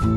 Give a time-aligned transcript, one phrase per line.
[0.00, 0.10] Hola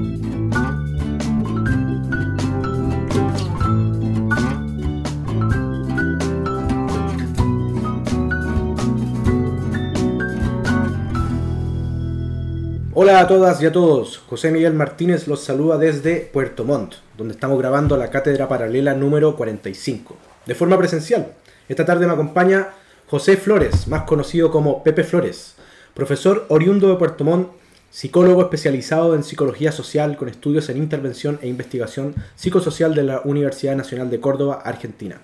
[13.22, 17.58] a todas y a todos, José Miguel Martínez los saluda desde Puerto Montt, donde estamos
[17.58, 21.34] grabando la cátedra paralela número 45, de forma presencial.
[21.68, 22.70] Esta tarde me acompaña
[23.08, 25.56] José Flores, más conocido como Pepe Flores,
[25.96, 27.61] profesor oriundo de Puerto Montt,
[27.92, 33.76] psicólogo especializado en psicología social con estudios en intervención e investigación psicosocial de la Universidad
[33.76, 35.20] Nacional de Córdoba, Argentina.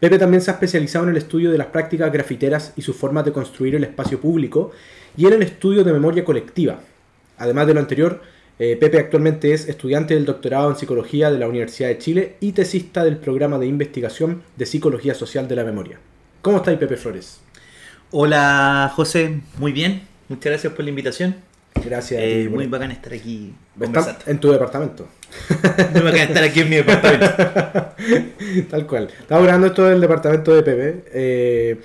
[0.00, 3.24] Pepe también se ha especializado en el estudio de las prácticas grafiteras y sus formas
[3.24, 4.72] de construir el espacio público
[5.16, 6.80] y en el estudio de memoria colectiva.
[7.38, 8.20] Además de lo anterior,
[8.58, 12.52] eh, Pepe actualmente es estudiante del doctorado en psicología de la Universidad de Chile y
[12.52, 16.00] tesista del programa de investigación de psicología social de la memoria.
[16.42, 17.40] ¿Cómo estáis, Pepe Flores?
[18.10, 19.40] Hola, José.
[19.58, 20.02] Muy bien.
[20.28, 21.53] Muchas gracias por la invitación.
[21.84, 22.20] Gracias.
[22.22, 23.54] Eh, muy bacán estar aquí.
[24.26, 25.08] En tu departamento.
[25.92, 27.26] muy bacán estar aquí en mi departamento.
[28.70, 29.08] Tal cual.
[29.20, 31.04] Estamos grabando esto del departamento de Pepe.
[31.12, 31.80] Eh,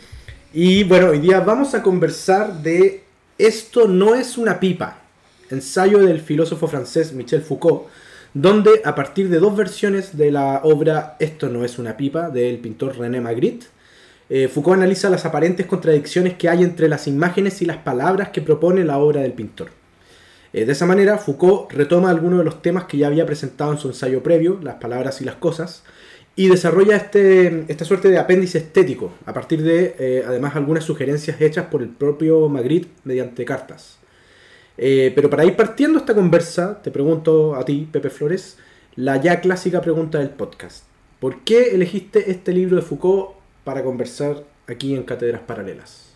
[0.53, 3.03] y bueno, hoy día vamos a conversar de
[3.37, 5.01] Esto no es una pipa.
[5.49, 7.87] Ensayo del filósofo francés Michel Foucault,
[8.33, 12.59] donde a partir de dos versiones de la obra Esto no es una pipa del
[12.59, 13.65] pintor René Magritte,
[14.29, 18.41] eh, Foucault analiza las aparentes contradicciones que hay entre las imágenes y las palabras que
[18.41, 19.78] propone la obra del pintor.
[20.53, 23.77] Eh, de esa manera, Foucault retoma algunos de los temas que ya había presentado en
[23.77, 25.83] su ensayo previo, las palabras y las cosas,
[26.35, 31.39] y desarrolla este, esta suerte de apéndice estético, a partir de, eh, además, algunas sugerencias
[31.41, 33.97] hechas por el propio Magritte mediante cartas.
[34.77, 38.57] pero para ir partiendo esta conversa, te pregunto a ti, Pepe Flores,
[38.95, 40.85] la ya clásica pregunta del podcast.
[41.19, 43.31] ¿Por qué elegiste este libro de Foucault
[43.65, 46.09] para conversar aquí en Cátedras Paralelas?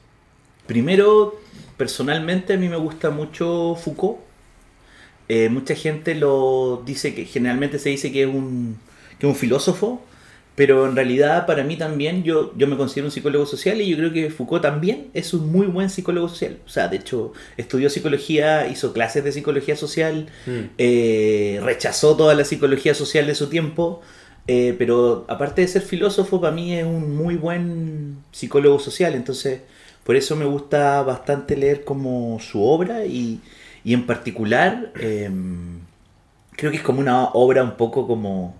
[0.68, 1.40] Primero,
[1.78, 4.20] personalmente a mí me gusta mucho Foucault.
[5.30, 8.78] Eh, mucha gente lo dice que generalmente se dice que es un,
[9.20, 10.02] que es un filósofo,
[10.56, 13.98] pero en realidad para mí también yo, yo me considero un psicólogo social y yo
[13.98, 16.60] creo que Foucault también es un muy buen psicólogo social.
[16.66, 20.60] O sea, de hecho, estudió psicología, hizo clases de psicología social, mm.
[20.78, 24.02] eh, rechazó toda la psicología social de su tiempo
[24.48, 29.62] eh, pero aparte de ser filósofo, para mí es un muy buen psicólogo social, entonces
[30.04, 33.40] por eso me gusta bastante leer como su obra y,
[33.84, 35.80] y en particular em,
[36.52, 38.56] creo que es como una obra un poco como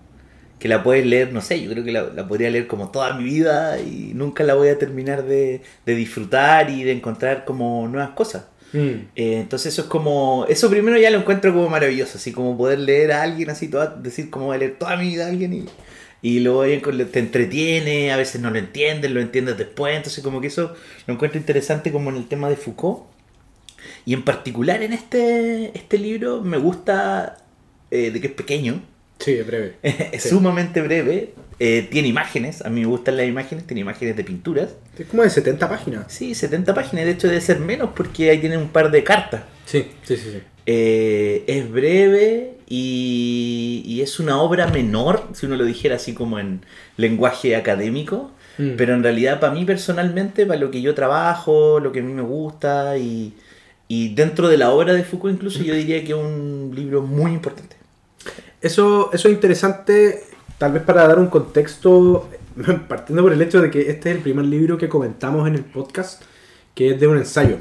[0.58, 3.24] que la puedes leer, no sé, yo creo que la, podría leer como toda mi
[3.24, 8.10] vida y nunca la voy a terminar de, de disfrutar y de encontrar como nuevas
[8.10, 8.44] cosas.
[8.72, 9.08] Mm.
[9.14, 12.78] Eh, entonces eso es como, eso primero ya lo encuentro como maravilloso, así como poder
[12.78, 15.52] leer a alguien así, toda, decir como voy a leer toda mi vida a alguien
[15.52, 15.64] y,
[16.24, 16.64] y luego
[17.04, 20.74] te entretiene, a veces no lo entiendes, lo entiendes después, entonces como que eso
[21.06, 23.02] lo encuentro interesante como en el tema de Foucault.
[24.06, 27.44] Y en particular en este, este libro me gusta
[27.90, 28.82] eh, de que es pequeño.
[29.18, 29.74] Sí, es breve.
[29.82, 34.24] es sumamente breve, eh, tiene imágenes, a mí me gustan las imágenes, tiene imágenes de
[34.24, 34.76] pinturas.
[34.98, 36.04] Es como de 70 páginas.
[36.08, 39.42] Sí, 70 páginas, de hecho debe ser menos porque ahí tiene un par de cartas.
[39.64, 40.40] Sí, sí, sí.
[40.66, 46.60] Eh, es breve y, es una obra menor, si uno lo dijera así como en
[46.96, 48.72] lenguaje académico, mm.
[48.76, 52.12] pero en realidad para mí personalmente, para lo que yo trabajo, lo que a mí
[52.12, 53.34] me gusta y,
[53.88, 57.32] y dentro de la obra de Foucault incluso yo diría que es un libro muy
[57.32, 57.76] importante.
[58.60, 60.22] Eso, eso es interesante
[60.58, 62.28] tal vez para dar un contexto,
[62.88, 65.64] partiendo por el hecho de que este es el primer libro que comentamos en el
[65.64, 66.22] podcast,
[66.74, 67.56] que es de un ensayo.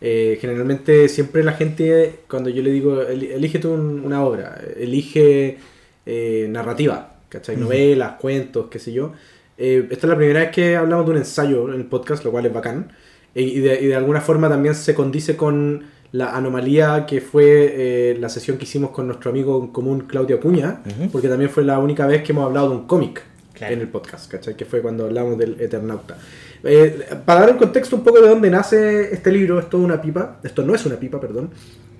[0.00, 5.58] Eh, generalmente siempre la gente, cuando yo le digo, elige tú una obra, elige
[6.06, 7.56] eh, narrativa, ¿cachai?
[7.56, 9.12] Novelas, cuentos, qué sé yo.
[9.56, 12.30] Eh, esta es la primera vez que hablamos de un ensayo en el podcast, lo
[12.30, 12.92] cual es bacán.
[13.34, 18.28] Y de, y de alguna forma también se condice con la anomalía que fue la
[18.30, 20.82] sesión que hicimos con nuestro amigo en común Claudio Acuña,
[21.12, 23.22] porque también fue la única vez que hemos hablado de un cómic
[23.60, 24.56] en el podcast, ¿cachai?
[24.56, 26.16] Que fue cuando hablamos del Eternauta.
[26.64, 30.00] Eh, para dar un contexto un poco de dónde nace este libro, esto es una
[30.00, 31.50] pipa, esto no es una pipa, perdón,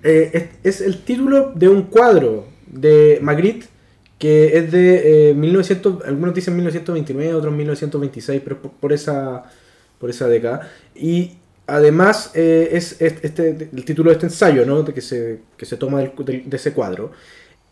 [0.03, 3.67] eh, es, el título de un cuadro de Magritte
[4.19, 9.45] que es de 1900, algunos dicen 1929, otros 1926, pero por, por esa
[9.99, 10.71] por esa década.
[10.95, 14.83] Y además eh, es, este, el título de este ensayo, ¿no?
[14.83, 17.13] De que, se, que se toma de ese cuadro.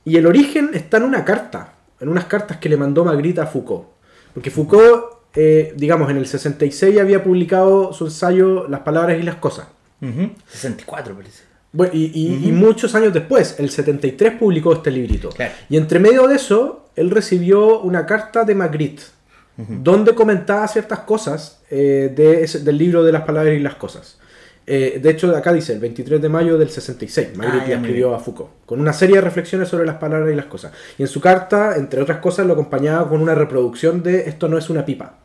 [0.05, 3.47] Y el origen está en una carta, en unas cartas que le mandó Magritte a
[3.47, 3.87] Foucault.
[4.35, 5.05] Porque Foucault,
[5.35, 9.69] eh, digamos, en el 66 había publicado su ensayo Las palabras y las cosas.
[10.47, 11.45] 64 parece.
[11.73, 15.31] Bueno, y, muchos años después, el 73 publicó este librito.
[15.69, 19.03] Y entre medio de eso, él recibió una carta de Magritte
[19.57, 24.19] donde comentaba ciertas cosas eh, del libro de las palabras y las cosas.
[24.69, 27.37] Eh, de hecho, acá dice el 23 de mayo del 66.
[27.37, 30.47] Magritte Ah, escribió a Foucault con una serie de reflexiones sobre las palabras y las
[30.47, 30.73] cosas.
[30.99, 34.59] Y en su carta, entre otras cosas, lo acompañaba con una reproducción de Esto no
[34.59, 35.19] es una pipa,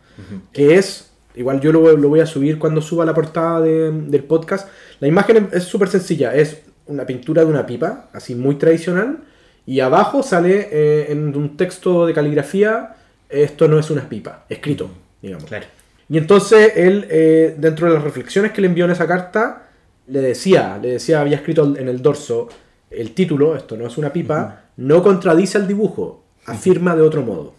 [0.54, 4.24] que es, igual yo lo, lo voy a subir cuando suba la portada de- del
[4.26, 4.68] podcast.
[5.00, 9.24] La imagen es súper sencilla, es una pintura de una pipa, así muy tradicional,
[9.66, 12.96] y abajo sale eh, en un texto de caligrafía,
[13.30, 14.92] Esto no es una pipa, escrito,
[15.22, 15.46] digamos.
[15.46, 15.66] Claro.
[16.12, 19.70] Y entonces él, eh, dentro de las reflexiones que le envió en esa carta,
[20.08, 22.50] le decía, le decía, había escrito en el dorso,
[22.90, 27.54] el título, esto no es una pipa, no contradice al dibujo, afirma de otro modo.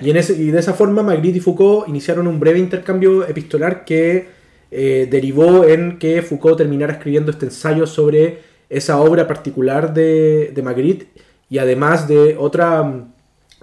[0.00, 3.84] Y, en ese, y de esa forma Magritte y Foucault iniciaron un breve intercambio epistolar
[3.84, 4.28] que
[4.70, 8.38] eh, derivó en que Foucault terminara escribiendo este ensayo sobre
[8.68, 11.08] esa obra particular de, de Magritte
[11.50, 13.13] y además de otra mm,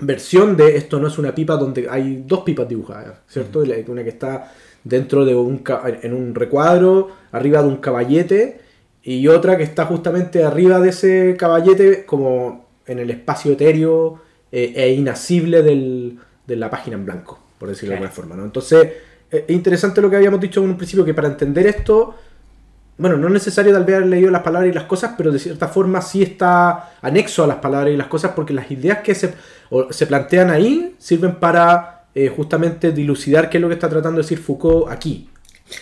[0.01, 3.63] versión de Esto no es una pipa donde hay dos pipas dibujadas, ¿cierto?
[3.88, 4.51] Una que está
[4.83, 5.63] dentro de un,
[6.01, 8.59] en un recuadro, arriba de un caballete
[9.03, 14.19] y otra que está justamente arriba de ese caballete como en el espacio etéreo
[14.51, 18.36] eh, e inasible del- de la página en blanco, por decirlo de alguna forma.
[18.36, 18.44] ¿no?
[18.44, 18.83] Entonces,
[19.31, 22.15] eh, es interesante lo que habíamos dicho en un principio, que para entender esto,
[22.97, 25.39] bueno, no es necesario tal vez haber leído las palabras y las cosas, pero de
[25.39, 29.15] cierta forma sí está anexo a las palabras y las cosas, porque las ideas que
[29.15, 29.33] se,
[29.69, 34.17] o se plantean ahí sirven para eh, justamente dilucidar qué es lo que está tratando
[34.17, 35.29] de decir Foucault aquí.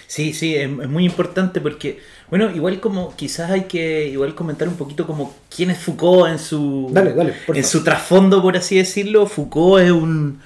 [0.08, 4.68] Sí, sí, es, es muy importante porque, bueno, igual como quizás hay que igual comentar
[4.68, 8.78] un poquito como quién es Foucault en su Dale, dale, en su trasfondo, por así
[8.78, 9.26] decirlo.
[9.26, 10.40] Foucault es un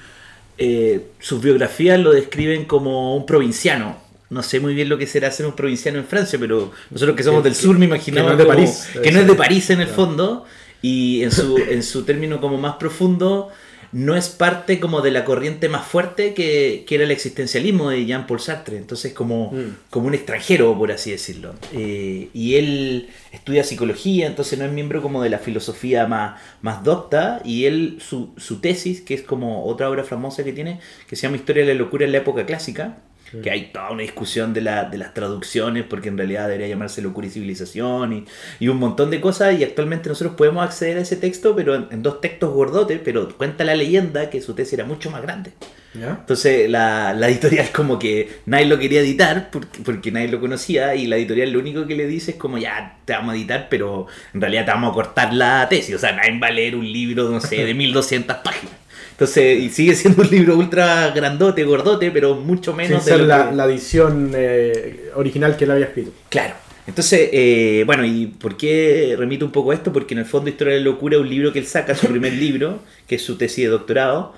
[0.58, 3.98] eh, sus biografías lo describen como un provinciano.
[4.34, 7.24] No sé muy bien lo que será ser un provinciano en Francia, pero nosotros que
[7.24, 9.36] somos del sur me que imaginamos no es de como- París, que no es de
[9.36, 10.46] París en el fondo
[10.82, 13.50] y en su en su término como más profundo
[13.96, 18.06] no es parte como de la corriente más fuerte que, que era el existencialismo de
[18.08, 18.78] Jean-Paul Sartre.
[18.78, 19.76] Entonces como, Mm.
[19.92, 21.54] como un extranjero, por así decirlo.
[21.74, 26.84] Eh, y él estudia psicología, entonces no es miembro como de la filosofía más, más
[26.84, 27.40] docta.
[27.46, 31.22] Y él, su, su tesis, que es como otra obra famosa que tiene, que se
[31.28, 32.98] llama Historia de la locura en la época clásica,
[33.42, 37.02] que hay toda una discusión de, la, de las traducciones, porque en realidad debería llamarse
[37.02, 38.26] Locura y Civilización, y,
[38.60, 41.88] y un montón de cosas, y actualmente nosotros podemos acceder a ese texto, pero en,
[41.92, 45.54] en dos textos gordotes, pero cuenta la leyenda que su tesis era mucho más grande.
[45.94, 46.18] ¿Ya?
[46.22, 50.96] Entonces la, la editorial como que nadie lo quería editar porque, porque nadie lo conocía
[50.96, 53.68] y la editorial lo único que le dice es como ya te vamos a editar
[53.70, 56.76] pero en realidad te vamos a cortar la tesis, o sea nadie va a leer
[56.76, 58.74] un libro no sé de 1200 páginas.
[59.14, 63.22] Entonces y sigue siendo un libro ultra grandote, gordote, pero mucho Sin menos de ser
[63.22, 66.12] lo la, que- la edición eh, original que él había escrito.
[66.30, 66.56] Claro.
[66.86, 69.94] Entonces, eh, bueno, ¿y por qué remito un poco a esto?
[69.94, 72.08] Porque en el fondo Historia de la Locura es un libro que él saca, su
[72.08, 74.34] primer libro, que es su tesis de doctorado,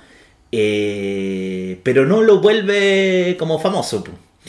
[0.51, 4.03] eh, pero no lo vuelve como famoso.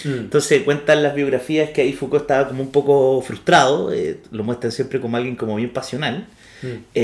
[0.05, 0.09] Mm.
[0.09, 4.73] Entonces cuentan las biografías que ahí Foucault estaba como un poco frustrado, eh, lo muestran
[4.73, 6.27] siempre como alguien como bien pasional.
[6.63, 6.99] Mm.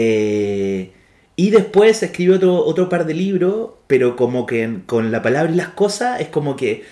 [1.36, 5.56] Y después escribe otro, otro par de libros, pero como que con la palabra y
[5.56, 6.84] las cosas es como que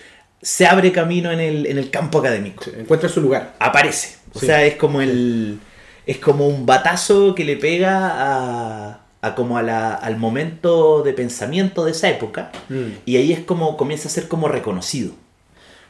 [0.42, 3.54] se abre camino en el, en el campo académico Sí, encuentra su lugar.
[3.58, 4.16] aparece.
[4.34, 4.46] O Sí.
[4.46, 5.58] sea, es como el.
[6.06, 11.12] Es como un batazo que le pega a, a como a la- al momento de
[11.12, 12.50] pensamiento de esa época.
[12.70, 12.92] Mm.
[13.04, 15.12] Y ahí es como comienza a ser como reconocido.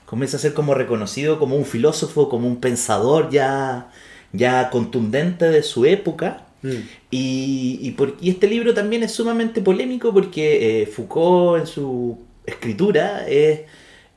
[0.07, 3.91] Comienza a ser como reconocido como un filósofo, como un pensador ya,
[4.33, 6.43] ya contundente de su época.
[6.63, 6.69] Mm.
[7.11, 13.27] Y, y por- este libro también es sumamente polémico porque eh, Foucault en su escritura
[13.29, 13.63] es,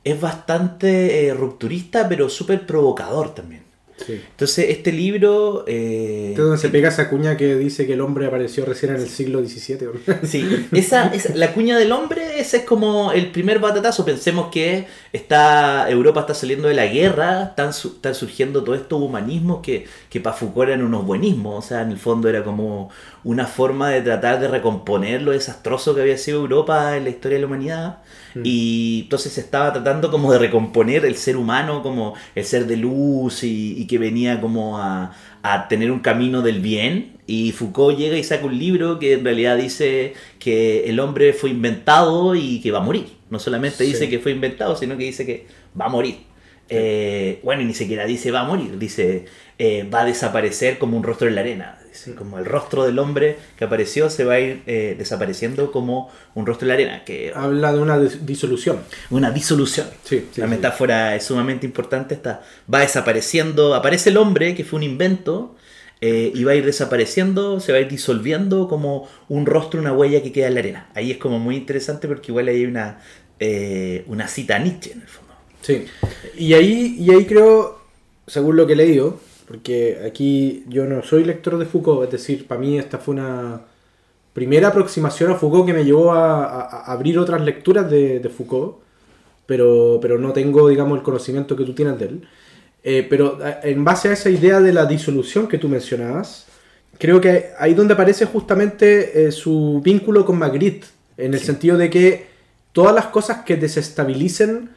[0.03, 3.62] es bastante eh, rupturista, pero súper provocador también.
[4.05, 4.21] Sí.
[4.31, 5.63] Entonces este libro...
[5.67, 9.01] eh, es donde se pega esa cuña que dice que el hombre apareció recién en
[9.01, 9.77] el siglo XVII.
[10.23, 14.03] Sí, esa, esa- la cuña del hombre, ese es como el primer batatazo.
[14.05, 19.61] Pensemos que está Europa está saliendo de la guerra, están, están surgiendo todos estos humanismos
[19.61, 21.63] que, que para Foucault eran unos buenismos.
[21.63, 22.89] O sea, en el fondo era como
[23.23, 27.37] una forma de tratar de recomponer lo desastroso que había sido Europa en la historia
[27.37, 27.97] de la humanidad.
[28.43, 32.77] Y entonces se estaba tratando como de recomponer el ser humano como el ser de
[32.77, 35.13] luz y, y que venía como a,
[35.43, 37.17] a tener un camino del bien.
[37.27, 41.51] Y Foucault llega y saca un libro que en realidad dice que el hombre fue
[41.51, 43.05] inventado y que va a morir.
[43.29, 43.85] No solamente Sí.
[43.85, 45.45] dice que fue inventado, sino que dice que
[45.79, 46.17] va a morir.
[46.69, 49.25] Eh, bueno, y ni siquiera dice va a morir, dice
[49.59, 51.77] eh, va a desaparecer como un rostro en la arena.
[51.87, 56.09] Dice, como el rostro del hombre que apareció se va a ir eh, desapareciendo como
[56.33, 57.03] un rostro en la arena.
[57.05, 58.79] Que Habla de una dis- disolución.
[59.11, 59.87] una disolución.
[60.03, 60.51] Sí, sí, la sí.
[60.51, 62.15] metáfora es sumamente importante.
[62.15, 62.41] Está,
[62.73, 65.55] va desapareciendo, aparece el hombre, que fue un invento,
[66.01, 70.21] y va a ir desapareciendo, se va a ir disolviendo como un rostro, una huella
[70.21, 70.89] que queda en la arena.
[70.95, 72.99] Ahí es como muy interesante porque igual hay una,
[74.07, 75.22] una cita a Nietzsche en el fondo.
[75.63, 75.85] Sí.
[76.37, 77.79] Y ahí, y ahí creo,
[78.27, 79.17] según lo que he leído,
[79.47, 83.61] porque aquí yo no soy lector de Foucault, es decir, para mí esta fue una
[84.33, 88.29] primera aproximación a Foucault que me llevó a, a- a abrir otras lecturas de, de
[88.29, 88.77] Foucault,
[89.45, 92.27] pero, pero no tengo, digamos, el conocimiento que tú tienes de él.
[92.85, 96.45] Eh, pero en base a esa idea de la disolución que tú mencionabas,
[96.99, 101.89] creo que ahí donde aparece justamente eh, su vínculo con Magritte, en el sentido de
[101.89, 102.25] que
[102.73, 104.69] todas las cosas que desestabilicen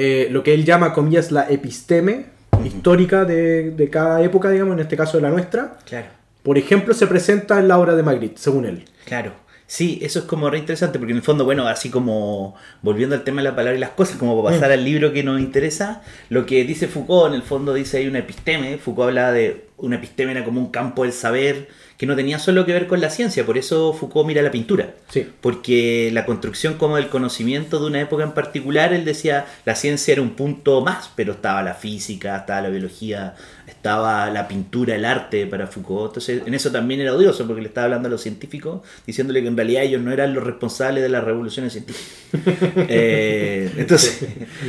[0.00, 2.26] eh, lo que él llama, comillas, la episteme
[2.64, 6.06] histórica de, de cada época, digamos, en este caso de la nuestra, Claro.
[6.42, 8.84] por ejemplo, se presenta en la obra de Magritte, según él.
[9.04, 9.32] Claro.
[9.70, 13.22] Sí, eso es como re interesante porque en el fondo, bueno, así como volviendo al
[13.22, 16.00] tema de la palabra y las cosas, como para pasar al libro que nos interesa,
[16.30, 19.96] lo que dice Foucault, en el fondo dice hay una episteme, Foucault habla de una
[19.96, 23.10] episteme era como un campo del saber que no tenía solo que ver con la
[23.10, 24.94] ciencia, por eso Foucault mira la pintura.
[25.08, 25.26] Sí.
[25.40, 30.12] Porque la construcción como del conocimiento de una época en particular, él decía, la ciencia
[30.12, 33.34] era un punto más, pero estaba la física, estaba la biología,
[33.66, 36.10] estaba la pintura, el arte para Foucault.
[36.10, 39.48] Entonces, en eso también era odioso, porque le estaba hablando a los científicos, diciéndole que
[39.48, 42.14] en realidad ellos no eran los responsables de las revoluciones científicas.
[42.90, 44.24] Eh, entonces,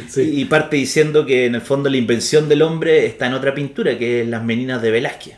[0.09, 0.21] Sí.
[0.41, 3.97] y parte diciendo que en el fondo la invención del hombre está en otra pintura,
[3.99, 5.35] que es Las Meninas de Velázquez.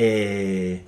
[0.00, 0.82] Eh,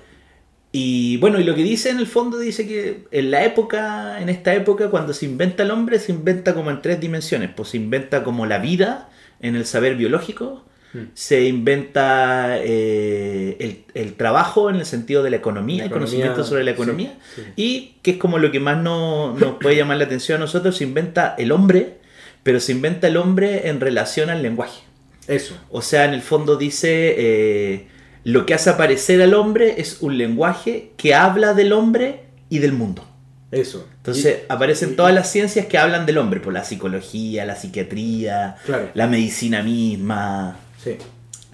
[0.73, 4.29] y bueno, y lo que dice en el fondo dice que en la época, en
[4.29, 7.51] esta época, cuando se inventa el hombre, se inventa como en tres dimensiones.
[7.57, 9.09] Pues se inventa como la vida
[9.41, 10.65] en el saber biológico,
[11.15, 16.43] se inventa eh, el, el trabajo en el sentido de la economía, La el conocimiento
[16.45, 17.43] sobre la sí, economía, sí.
[17.57, 20.77] y que es como lo que más no- nos puede llamar la atención a nosotros,
[20.77, 21.99] se inventa el hombre,
[22.43, 24.83] pero se inventa el hombre en relación al lenguaje.
[25.29, 25.57] Eso.
[25.71, 27.87] O sea, en el fondo dice, eh,
[28.25, 32.73] lo que hace aparecer al hombre es un lenguaje que habla del hombre y del
[32.73, 33.05] mundo.
[33.51, 33.87] Eso.
[33.97, 37.57] Entonces Y- aparecen y- todas las ciencias que hablan del hombre, por la psicología, la
[37.57, 38.91] psiquiatría, Claro.
[38.95, 40.57] la medicina misma.
[40.83, 40.97] Sí.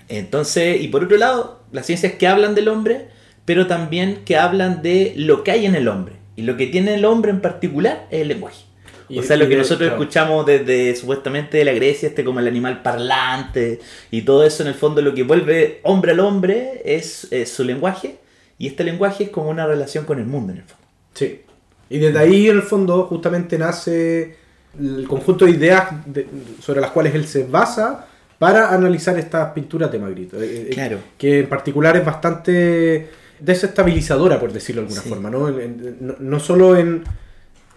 [0.09, 3.09] Entonces, y por otro lado, las ciencias que hablan del hombre,
[3.45, 6.17] pero también que hablan de lo que hay en el hombre.
[6.37, 8.65] Y lo que tiene el hombre en particular es el lenguaje.
[9.09, 10.03] Y- o sea, lo que nosotros claro.
[10.03, 14.69] escuchamos desde supuestamente de la Grecia, este como el animal parlante y todo eso, en
[14.69, 18.19] el fondo lo que vuelve hombre al hombre es, es su lenguaje.
[18.59, 20.85] Y este lenguaje es como una relación con el mundo, en el fondo.
[21.15, 21.43] Sí.
[21.91, 24.37] Y desde ahí, en el fondo, justamente nace
[24.81, 26.27] el conjunto de ideas de-
[26.61, 28.07] sobre las cuales él se basa
[28.39, 30.37] para analizar estas pinturas de Magritte.
[30.37, 30.99] Eh, eh, Claro.
[31.17, 33.09] Que en particular es bastante
[33.39, 35.09] desestabilizadora, por decirlo de alguna Sí.
[35.09, 35.31] forma.
[35.31, 35.49] ¿no?
[35.49, 37.05] En- en- no, no solo en,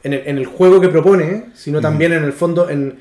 [0.03, 2.99] en, el, en el juego que propone, sino también en el fondo en,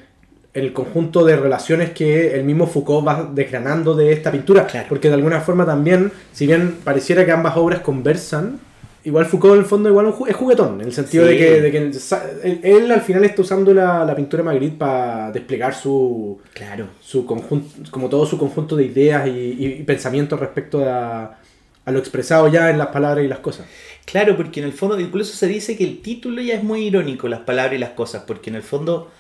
[0.55, 4.67] en el conjunto de relaciones que el mismo Foucault va desgranando de esta pintura.
[4.67, 4.87] Claro.
[4.89, 8.59] Porque de alguna forma también, si bien pareciera que ambas obras conversan,
[9.05, 11.33] igual Foucault en el fondo igual es juguetón, en el sentido Sí.
[11.33, 15.31] de que, de que él al final está usando la, la pintura de Magritte para
[15.31, 16.87] desplegar su, Claro.
[17.01, 21.39] su conjunto, como todo su conjunto de ideas y, y- y pensamientos respecto a,
[21.85, 23.67] a lo expresado ya en las palabras y las cosas.
[24.11, 27.29] Claro, porque en el fondo incluso se dice que el título ya es muy irónico,
[27.29, 29.11] las palabras y las cosas, porque en el fondo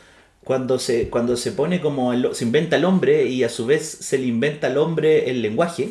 [0.44, 3.86] cuando se, cuando se pone como el- se inventa el hombre y a su vez
[3.86, 5.90] se le inventa al hombre el lenguaje,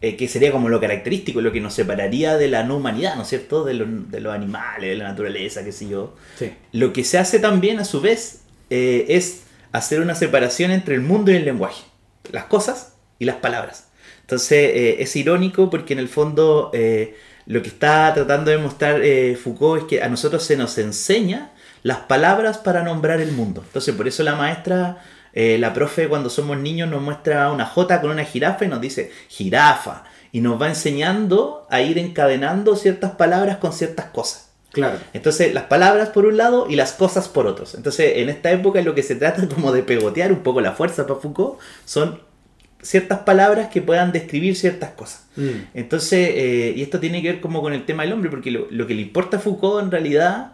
[0.00, 3.22] eh, que sería como lo característico, lo que nos separaría de la no humanidad, ¿no
[3.22, 3.64] es cierto?
[3.64, 6.14] De, lo- de los animales, de la naturaleza, qué sé yo.
[6.38, 6.52] Sí.
[6.72, 11.02] Lo que se hace también a su vez eh, es hacer una separación entre el
[11.02, 11.84] mundo y el lenguaje,
[12.32, 13.88] las cosas y las palabras.
[14.22, 16.70] Entonces eh, es irónico porque en el fondo
[17.46, 21.50] lo que está tratando de mostrar eh, Foucault es que a nosotros se nos enseña
[21.82, 23.62] las palabras para nombrar el mundo.
[23.66, 28.00] Entonces por eso la maestra, eh, la profe cuando somos niños nos muestra una J
[28.00, 33.12] con una jirafa y nos dice jirafa y nos va enseñando a ir encadenando ciertas
[33.12, 34.48] palabras con ciertas cosas.
[34.72, 34.98] Claro.
[35.12, 37.74] Entonces, las palabras por un lado y las cosas por otros.
[37.74, 41.06] Entonces, en esta época lo que se trata como de pegotear un poco la fuerza
[41.06, 42.20] para Foucault son
[42.82, 45.24] ciertas palabras que puedan describir ciertas cosas.
[45.36, 45.48] Mm.
[45.74, 48.66] Entonces, eh, y esto tiene que ver como con el tema del hombre, porque lo,
[48.70, 50.52] lo que le importa a Foucault en realidad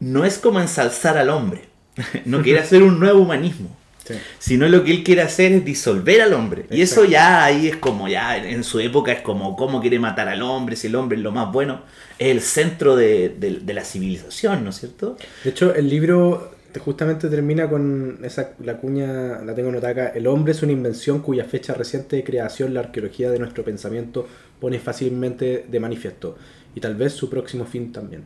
[0.00, 1.62] no es como ensalzar al hombre,
[2.24, 3.74] no quiere hacer un nuevo humanismo,
[4.06, 4.14] Sí.
[4.38, 6.66] sino lo que él quiere hacer es disolver al hombre.
[6.70, 10.28] Y eso ya ahí es como, ya en su época es como cómo quiere matar
[10.28, 11.80] al hombre, si el hombre es lo más bueno,
[12.16, 15.16] es el centro de, de- de la civilización, ¿no es cierto?
[15.42, 20.12] De hecho, el libro justamente termina con esa la cuña, la tengo anotada acá.
[20.14, 24.26] El hombre es una invención cuya fecha reciente de creación la arqueología de nuestro pensamiento
[24.60, 26.36] pone fácilmente de manifiesto.
[26.74, 28.24] Y tal vez su próximo fin también.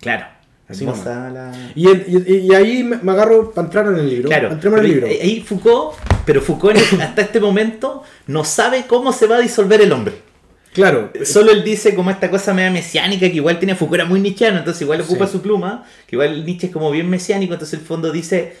[0.00, 0.26] Claro.
[0.68, 4.28] Así hermosa la- Y, en- y- y ahí me agarro para entrar en el libro.
[4.28, 5.06] Claro, Entremos en el libro.
[5.08, 9.92] ahí- Foucault, pero Foucault hasta este momento no sabe cómo se va a disolver el
[9.92, 10.14] hombre.
[10.72, 11.12] Claro.
[11.24, 14.58] Solo él dice como esta cosa media mesiánica que igual tiene Foucault era muy nichiano,
[14.58, 15.32] entonces igual ocupa Sí.
[15.32, 18.56] su pluma, que igual Nietzsche es como bien mesiánico, entonces el fondo dice,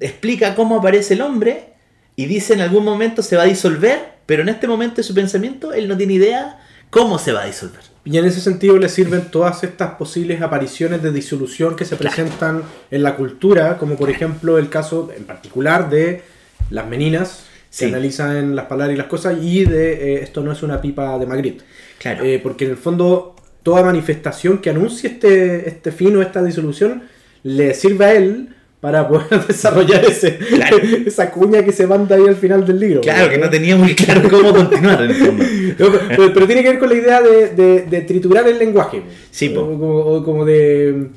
[0.00, 1.70] explica cómo aparece el hombre
[2.14, 5.14] y dice en algún momento se va a disolver, pero en este momento de su
[5.14, 6.58] pensamiento él no tiene idea
[6.90, 7.80] cómo se va a disolver.
[8.04, 12.62] Y en ese sentido le sirven todas estas posibles apariciones de disolución que se presentan
[12.90, 16.22] en la cultura, como por ejemplo el caso en particular de
[16.70, 17.84] las meninas, Sí.
[17.86, 21.18] que analizan las palabras y las cosas, y de eh, esto no es una pipa
[21.18, 21.64] de Magritte.
[21.98, 22.24] Claro.
[22.24, 27.02] Eh, porque en el fondo toda manifestación que anuncie este, este fin o esta disolución
[27.42, 28.48] le sirve a él
[28.80, 30.76] para poder desarrollar ese, Claro.
[31.06, 33.00] esa cuña que se manda ahí al final del libro.
[33.00, 35.44] claro que no tenía muy claro cómo continuar en el fondo.
[35.78, 39.02] No, pero, pero tiene que ver con la idea de, de- de triturar el lenguaje.
[39.30, 39.52] Sí.
[39.56, 41.08] O como, o como de,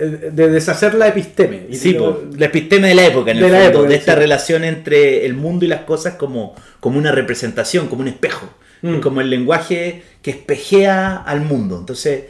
[0.00, 1.66] de deshacer la episteme.
[1.68, 1.96] Y Sí,
[2.38, 4.18] la episteme de la época, en el De la fondo, época, de esta sí.
[4.18, 8.48] relación entre el mundo y las cosas como, como una representación, como un espejo,
[8.82, 8.98] Mm.
[9.00, 11.78] como el lenguaje que espejea al mundo.
[11.78, 12.24] Entonces,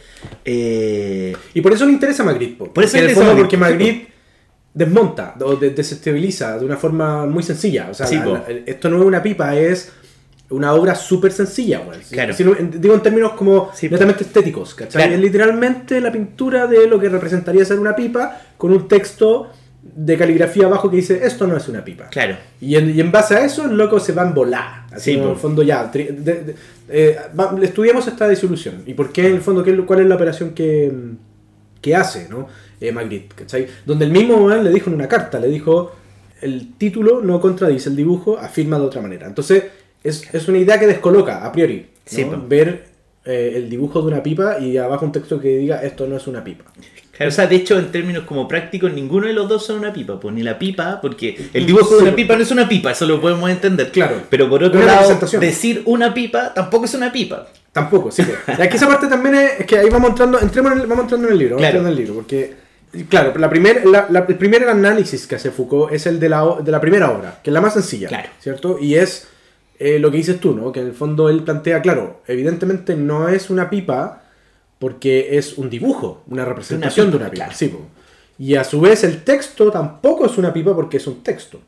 [0.44, 2.56] eh, Y por eso le interesa a Magritte.
[2.58, 2.72] po.
[2.72, 4.08] Por eso le el interesa porque Magritte,
[4.74, 7.88] desmonta o de- desestabiliza de una forma muy sencilla.
[7.90, 8.32] O sea, Sí, la- po.
[8.34, 9.92] la- esto no es una pipa, es
[10.52, 11.80] una obra súper sencilla.
[11.80, 12.00] güey.
[12.10, 12.32] Claro.
[12.34, 14.74] si digo en términos como Sí, netamente estéticos.
[14.74, 15.02] ¿cachai?
[15.02, 15.14] Claro.
[15.14, 19.50] Es literalmente la pintura de lo que representaría ser una pipa con un texto
[19.82, 22.06] de caligrafía abajo que dice esto no es una pipa.
[22.08, 24.86] claro, Y en, y en base a eso, el loco se va en volar.
[24.92, 25.90] Así Sí, en el fondo ya.
[25.90, 26.54] tri- de- de-
[26.88, 28.82] eh, va- estudiemos esta disolución.
[28.86, 30.92] ¿Y por qué, en el fondo, qué, cuál es la operación que,
[31.80, 32.46] que hace, ¿no?
[32.80, 33.66] Eh, Magritte, ¿cachai?
[33.84, 35.92] Donde el mismo le dijo en una carta, le dijo,
[36.40, 39.26] el título no contradice el dibujo, afirma de otra manera.
[39.26, 39.64] Entonces,
[40.04, 41.76] es, es una idea que descoloca, a priori.
[41.78, 41.86] ¿no?
[42.04, 42.42] Sí, po.
[42.48, 42.86] Ver
[43.24, 46.26] eh, el dibujo de una pipa y abajo un texto que diga, esto no es
[46.26, 46.64] una pipa.
[47.16, 49.92] Claro, o sea, de hecho, en términos como prácticos, ninguno de los dos son una
[49.92, 52.90] pipa, pues ni la pipa, porque el dibujo de una pipa no es una pipa,
[52.90, 53.92] eso lo podemos entender.
[53.92, 54.22] Claro.
[54.30, 57.46] Pero por otro Una lado, decir una pipa tampoco es una pipa.
[57.70, 58.22] Tampoco, sí.
[58.24, 58.58] pues.
[58.58, 61.04] Y aquí esa parte también es, es que ahí vamos entrando, entremos en el, vamos
[61.04, 61.78] entrando en el libro, vamos Claro.
[61.78, 62.54] entrando en el libro, porque,
[63.08, 66.44] claro, la primer, la- la- el primer análisis que hace Foucault es el de la,
[66.64, 68.28] de la primera obra, que es la más sencilla, Claro.
[68.40, 68.78] ¿cierto?
[68.80, 69.28] Y es
[69.78, 70.72] eh, lo que dices tú, ¿no?
[70.72, 74.22] Que en el fondo él plantea, claro, evidentemente no es una pipa
[74.78, 77.58] porque es un dibujo, una representación pipa, de una pipa, claro.
[77.58, 77.80] sí, po.
[78.38, 81.60] Y a su vez el texto tampoco es una pipa porque es un texto.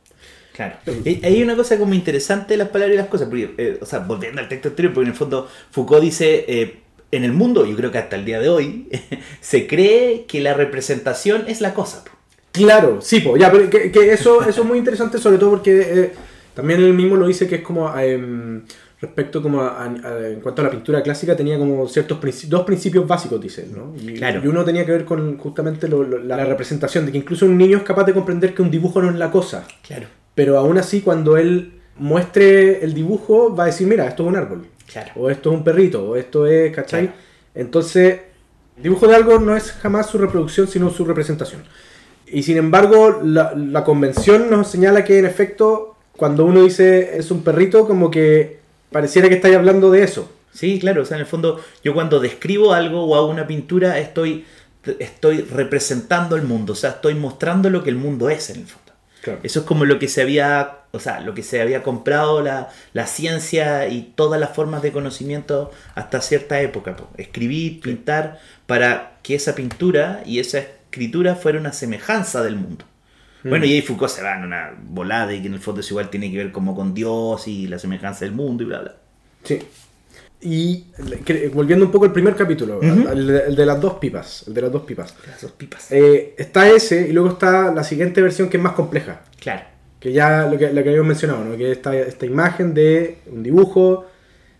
[0.52, 0.76] Claro.
[1.22, 4.00] Hay una cosa como interesante de las palabras y las cosas, porque, eh, o sea,
[4.00, 7.76] volviendo al texto anterior, porque en el fondo Foucault dice, eh, en el mundo, yo
[7.76, 8.88] creo que hasta el día de hoy,
[9.40, 12.04] se cree que la representación es la cosa.
[12.04, 12.12] po.
[12.52, 16.12] Claro, sí, pues, ya, pero que, que eso, eso es muy interesante, sobre todo porque
[16.54, 18.62] también él mismo lo dice que es como em,
[19.00, 23.06] respecto como a- a- en cuanto a la pintura clásica tenía como ciertos dos principios
[23.06, 23.92] básicos, dice él, ¿no?
[24.00, 24.40] Y, Claro.
[24.42, 27.44] y uno tenía que ver con justamente lo- lo- la, la representación, de que incluso
[27.44, 30.06] un niño es capaz de comprender que un dibujo no es la cosa, Claro.
[30.34, 34.36] pero aún así cuando él muestre el dibujo va a decir, mira, esto es un
[34.36, 35.10] árbol, Claro.
[35.16, 37.06] o esto es un perrito, o esto es, ¿cachai?
[37.08, 37.18] Claro.
[37.54, 38.20] Entonces,
[38.76, 41.62] el dibujo de algo no es jamás su reproducción, sino su representación.
[42.26, 47.30] Y sin embargo, la, la convención nos señala que en efecto, cuando uno dice es
[47.30, 48.58] un perrito, como que
[48.90, 50.30] pareciera que estáis hablando de eso.
[50.52, 53.98] Sí, claro, o sea, en el fondo, yo cuando describo algo o hago una pintura,
[53.98, 54.44] estoy,
[55.00, 58.66] estoy representando el mundo, o sea, estoy mostrando lo que el mundo es en el
[58.66, 58.92] fondo.
[59.20, 59.40] Claro.
[59.42, 62.68] Eso es como lo que se había, o sea, lo que se había comprado la,
[62.92, 66.94] la ciencia y todas las formas de conocimiento hasta cierta época.
[66.94, 67.08] po.
[67.16, 72.84] Escribir, pintar, para que esa pintura y esa escritura fuera una semejanza del mundo.
[73.44, 75.90] Bueno, y ahí Foucault se va en una volada y que en el fondo es
[75.90, 78.96] igual tiene que ver como con Dios y la semejanza del mundo y bla, bla.
[79.42, 79.58] Sí.
[80.40, 80.84] Y
[81.54, 83.08] volviendo un poco al primer capítulo, Ujú.
[83.08, 84.44] el, de, el de las dos pipas.
[84.46, 85.14] El de las dos pipas.
[85.26, 85.90] Las dos pipas.
[85.90, 89.22] Eh, está ese y luego está la siguiente versión que es más compleja.
[89.40, 89.62] Claro.
[90.00, 91.56] Que ya lo que, lo que habíamos mencionado, ¿no?
[91.56, 94.06] que esta, esta imagen de un dibujo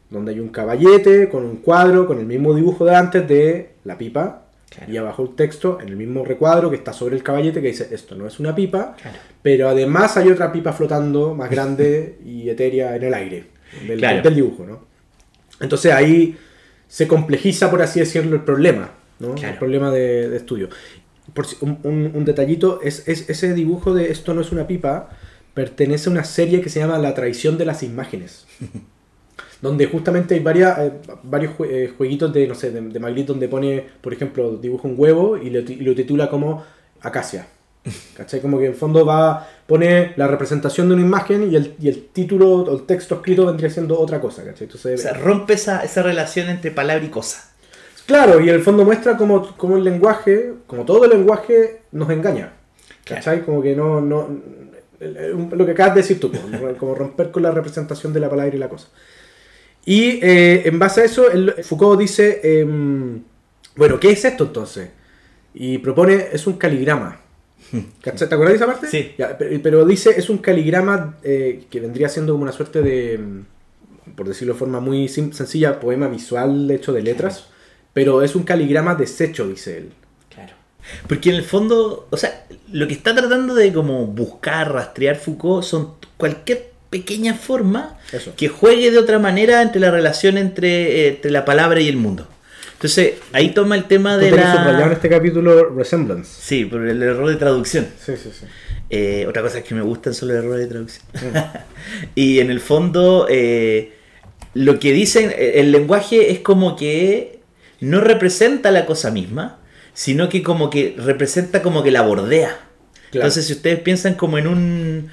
[0.09, 3.99] donde hay un caballete con un cuadro con el mismo dibujo de antes de la
[3.99, 4.44] pipa
[4.75, 4.93] Claro.
[4.93, 7.89] y abajo el texto en el mismo recuadro que está sobre el caballete que dice
[7.93, 9.17] esto no es una pipa, Claro.
[9.43, 13.45] pero además hay otra pipa flotando más grande y etérea en el aire
[13.87, 14.23] del, Claro.
[14.23, 14.65] del dibujo.
[14.67, 14.81] ¿no?
[15.61, 16.37] Entonces ahí
[16.89, 20.69] se complejiza, por así decirlo, el problema, el problema de, de estudio.
[21.33, 25.09] Por un, un- un detallito, es, es- ese dibujo de esto no es una pipa,
[25.55, 28.47] pertenece a una serie que se llama La traición de las imágenes.
[29.65, 30.93] donde justamente hay varias, eh,
[31.25, 34.87] varios jue- eh, jueguitos de, no sé, de, de Magritte donde pone, por ejemplo, dibuja
[34.87, 36.63] un huevo y, lo ti- y lo titula como
[37.01, 37.47] Acacia.
[38.17, 38.41] ¿Cachai?
[38.41, 42.07] Como que en fondo va, pone la representación de una imagen y el, y el
[42.09, 44.65] título o el texto escrito vendría siendo otra cosa, ¿cachai?
[44.65, 47.51] Entonces, O sea, rompe esa, esa relación entre palabra y cosa.
[48.07, 52.09] Claro, y en el fondo muestra como, como el lenguaje, como todo el lenguaje, nos
[52.11, 52.53] engaña.
[53.05, 53.43] ¿Cachai?
[53.45, 54.29] Como que no, no.
[55.53, 56.31] Lo que acabas de decir tú,
[56.79, 58.89] como romper con la representación de la palabra y la cosa.
[59.87, 63.23] Y eh, en base a eso, el- Foucault dice: em,
[63.77, 64.89] Bueno, ¿qué es esto entonces?
[65.55, 67.21] Y propone: es un caligrama.
[68.03, 68.87] ¿Te acuerdas de esa parte?
[68.89, 69.13] Sí.
[69.19, 73.21] Ya, pero, dice, es un caligrama eh, que vendría siendo como una suerte de,
[74.17, 77.49] por decirlo de forma muy sim- sencilla, poema visual hecho de letras,
[77.93, 79.93] pero es un caligrama deshecho, dice él.
[80.29, 80.53] Claro.
[81.09, 85.65] Porque en el fondo, o sea, lo que está tratando de como buscar, rastrear Foucault
[85.65, 88.35] son cualquier pequeña forma Eso.
[88.37, 91.97] que juegue de otra manera entre la relación entre, eh, entre la palabra y el
[91.97, 92.29] mundo.
[92.75, 94.93] Entonces, ahí toma el tema de subrayado en la...
[94.93, 96.31] este capítulo Resemblance.
[96.41, 97.89] Sí, por el error de traducción.
[97.99, 98.47] Sí, sí, sí.
[98.91, 101.05] Eh, otra cosa es que me gustan son los errores de traducción.
[102.15, 103.95] y en el fondo, eh,
[104.55, 107.41] lo que dicen, eh, el lenguaje es como que
[107.81, 109.59] no representa la cosa misma,
[109.95, 112.51] sino que como que representa como que la bordea.
[113.11, 113.27] Claro.
[113.27, 115.11] Entonces, si ustedes piensan como en un...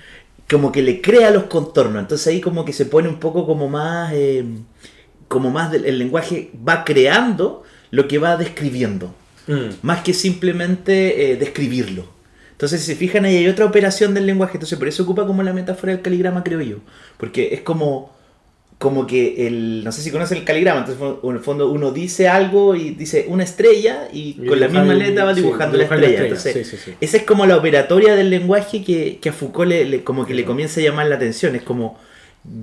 [0.52, 3.68] como que le crea los contornos, entonces ahí como que se pone un poco como
[3.70, 4.12] más...
[4.14, 4.46] eh,
[5.28, 9.16] como más el lenguaje va creando lo que va describiendo
[9.48, 9.70] Mm.
[9.82, 12.06] más que simplemente eh, describirlo.
[12.52, 14.54] Entonces, si se fijan, ahí hay otra operación del lenguaje.
[14.54, 16.78] Entonces, por eso ocupa como la metáfora del caligrama, creo yo.
[17.18, 18.14] Porque es como,
[18.82, 19.84] como que el.
[19.86, 20.80] No sé si conocen el caligrama.
[20.82, 24.68] Entonces, en el fondo, uno dice algo y dice una estrella y, Y con la
[24.68, 26.22] misma letra va sí, dibujando la estrella.
[26.24, 26.94] Entonces, sí, sí, sí.
[27.00, 30.34] esa es como la operatoria del lenguaje que, que a Foucault le, le- como que
[30.34, 31.56] le comienza a llamar la atención.
[31.56, 31.98] Es como.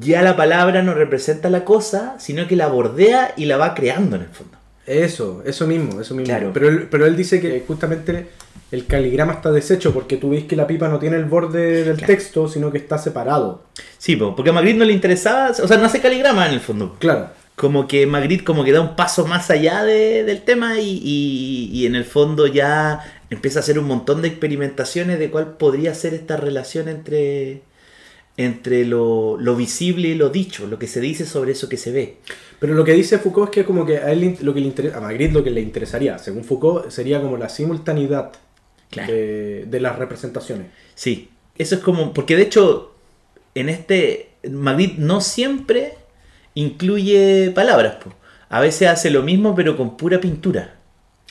[0.01, 4.17] Ya la palabra no representa la cosa, sino que la bordea y la va creando
[4.17, 4.58] en el fondo.
[4.89, 6.27] Eso, eso mismo, eso mismo.
[6.35, 6.51] Claro.
[6.55, 8.27] Pero, él, pero él dice que justamente
[8.73, 11.97] el caligrama está deshecho porque tú ves que la pipa no tiene el borde del
[11.97, 12.07] Claro.
[12.07, 13.63] texto, sino que está separado.
[13.99, 16.61] Sí, po, porque a Magritte no le interesaba, o sea, no hace caligrama en el
[16.61, 16.97] fondo.
[16.99, 17.29] Claro.
[17.57, 21.71] Como que Magritte como que da un paso más allá de- del tema y, y-
[21.73, 25.93] y en el fondo ya empieza a hacer un montón de experimentaciones de cuál podría
[25.95, 27.63] ser esta relación entre,
[28.39, 31.93] entre lo, lo visible y lo dicho, lo que se dice sobre eso que se
[31.93, 32.17] ve.
[32.61, 34.97] Pero lo que dice Foucault es que como que a él lo que le interesa,
[34.97, 38.33] a Magritte lo que le interesaría, según Foucault, sería como la simultaneidad
[38.91, 39.13] Claro.
[39.13, 40.69] de, de las representaciones.
[40.95, 42.95] Sí, eso es como, porque de hecho
[43.55, 45.93] en este Magritte no siempre
[46.55, 48.13] incluye palabras, po.
[48.49, 50.75] a veces hace lo mismo pero con pura pintura.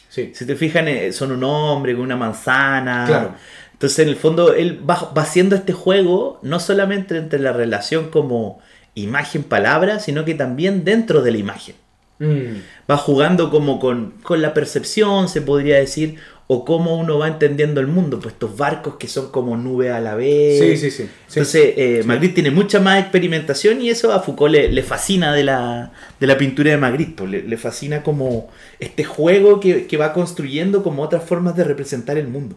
[0.10, 0.32] Sí.
[0.34, 3.04] Si te fijan, eh, son un hombre con una manzana.
[3.08, 3.36] Claro.
[3.78, 8.10] Entonces, en el fondo, él va, va haciendo este juego no solamente entre la relación
[8.10, 8.60] como
[8.96, 11.76] imagen-palabra, sino que también dentro de la imagen.
[12.20, 12.62] Mm.
[12.90, 16.16] Va jugando como con, con la percepción, se podría decir,
[16.48, 18.20] o cómo uno va entendiendo el mundo.
[18.20, 20.60] Pues estos barcos que son como nubes a la vez.
[20.60, 21.04] Sí, sí, sí.
[21.04, 21.10] sí.
[21.40, 22.08] Entonces, eh, Sí.
[22.08, 26.26] Magritte tiene mucha más experimentación y eso a Foucault le, le fascina de la, de
[26.28, 27.14] la pintura de Magritte.
[27.18, 31.64] pues, le, le fascina como este juego que, que va construyendo como otras formas de
[31.66, 32.56] representar el mundo.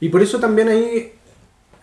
[0.00, 1.12] Y por eso también ahí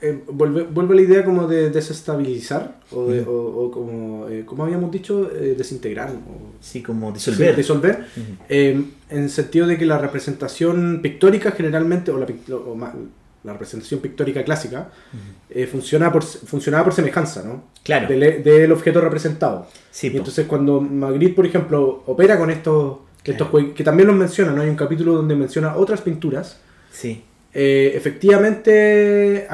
[0.01, 4.63] eh, vuelve, vuelve la idea como de desestabilizar, o, de- o, o como, eh, como
[4.65, 6.09] habíamos dicho, eh, desintegrar.
[6.09, 7.55] o- Sí, como Sí, disolver.
[7.55, 8.25] disolver, Ujú.
[8.49, 12.93] eh, en el sentido de que la representación pictórica generalmente, o la, o ma-
[13.43, 14.89] la representación pictórica clásica,
[15.49, 17.63] eh, funciona por, funcionaba por semejanza, ¿no?
[17.83, 18.07] Claro.
[18.07, 19.67] Del, del objeto representado.
[19.91, 23.67] Sí, y entonces cuando Magritte, por ejemplo, opera con estos, estos Claro.
[23.69, 24.61] jue- que también los menciona, ¿no?
[24.61, 26.57] Hay un capítulo donde menciona otras pinturas,
[26.91, 27.23] sí.
[27.53, 29.47] Eh, efectivamente,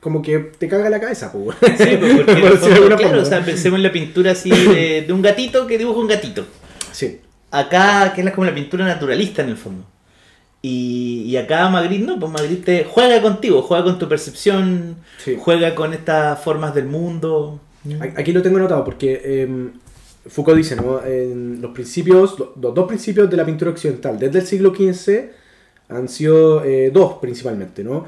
[0.00, 1.56] como que te caga la cabeza, pues.
[1.78, 5.12] Sí, pues, porque de fondo, claro, o sea, pensemos en la pintura así de, de
[5.12, 6.44] un gatito que dibuja un gatito.
[6.90, 7.20] Sí.
[7.50, 9.84] Acá, que es como la pintura naturalista en el fondo.
[10.64, 15.36] Y, y acá Magritte no, pues Magritte te juega contigo, juega con tu percepción, Sí.
[15.38, 17.60] juega con estas formas del mundo.
[18.16, 19.48] Aquí lo tengo anotado porque eh,
[20.28, 21.04] Foucault dice, ¿no?
[21.04, 25.30] En los principios, lo- los dos principios de la pintura occidental desde el siglo XV
[25.96, 28.06] han sido eh, dos principalmente, ¿no?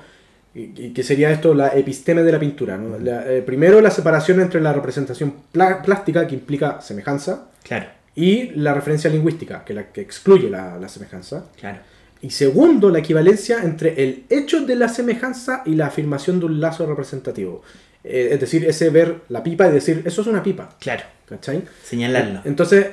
[0.54, 2.98] Y, y que sería esto la episteme de la pintura, ¿no?
[2.98, 8.72] La- eh, primero, la separación entre la representación plástica, que implica semejanza, Claro, y la
[8.74, 11.46] referencia lingüística, que la que excluye la, la semejanza.
[11.60, 11.78] claro.
[12.20, 16.58] Y segundo, la equivalencia entre el hecho de la semejanza y la afirmación de un
[16.60, 17.60] lazo representativo.
[18.02, 20.70] Eh, es decir, ese ver la pipa y decir, eso es una pipa.
[20.80, 21.62] Claro, ¿Cachai?
[21.82, 22.40] señalarlo.
[22.46, 22.86] Entonces,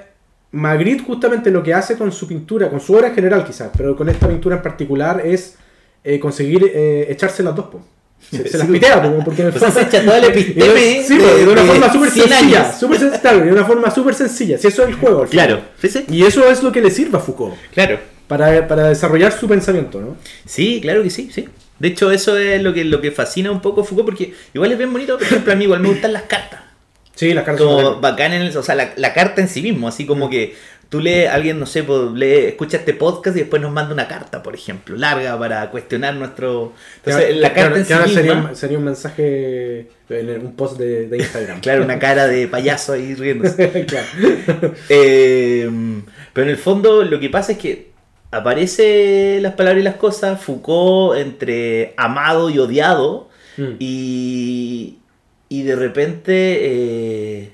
[0.51, 3.95] Magritte justamente lo que hace con su pintura, con su obra en general quizás, pero
[3.95, 5.55] con esta pintura en particular es
[6.03, 7.67] eh, conseguir eh, echarse las dos.
[7.67, 7.81] po.
[8.29, 10.27] Se, se las pitea, po, porque en el O sea, se fondo- echa toda la
[10.33, 12.61] episteme Sí, de- una forma súper 100 sencilla.
[12.65, 12.79] años.
[12.79, 14.57] Súper sen- claro, de una forma súper sencilla.
[14.57, 15.25] Si eso es el juego.
[15.25, 15.61] Claro.
[16.09, 17.97] Y eso es lo que le sirve a Foucault Claro.
[18.27, 20.17] para, para desarrollar su pensamiento, ¿no?
[20.45, 21.47] Sí, claro que sí, sí.
[21.79, 24.71] De hecho, eso es lo que, lo que fascina un poco a Foucault, porque igual
[24.71, 26.59] es bien bonito, por ejemplo, a mí igual me gustan las cartas.
[27.15, 29.61] Sí, las cartas son Como bacán en el, o sea, la, la carta en sí
[29.61, 30.55] mismo, así como que
[30.89, 34.07] tú lees, alguien, no sé, pues, lee, escucha este podcast y después nos manda una
[34.09, 36.73] carta, por ejemplo, larga para cuestionar nuestro...
[36.97, 40.77] Entonces, la carta en sí ahora misma, sería, un- sería un mensaje en un post
[40.77, 41.59] de, de Instagram.
[41.61, 43.85] claro, una cara de payaso ahí riéndose.
[44.89, 45.69] Eh,
[46.33, 47.91] pero en el fondo lo que pasa es que
[48.31, 53.75] aparece las palabras y las cosas, Foucault entre amado y odiado, Mm.
[53.79, 54.97] y,
[55.51, 57.49] y de repente eh,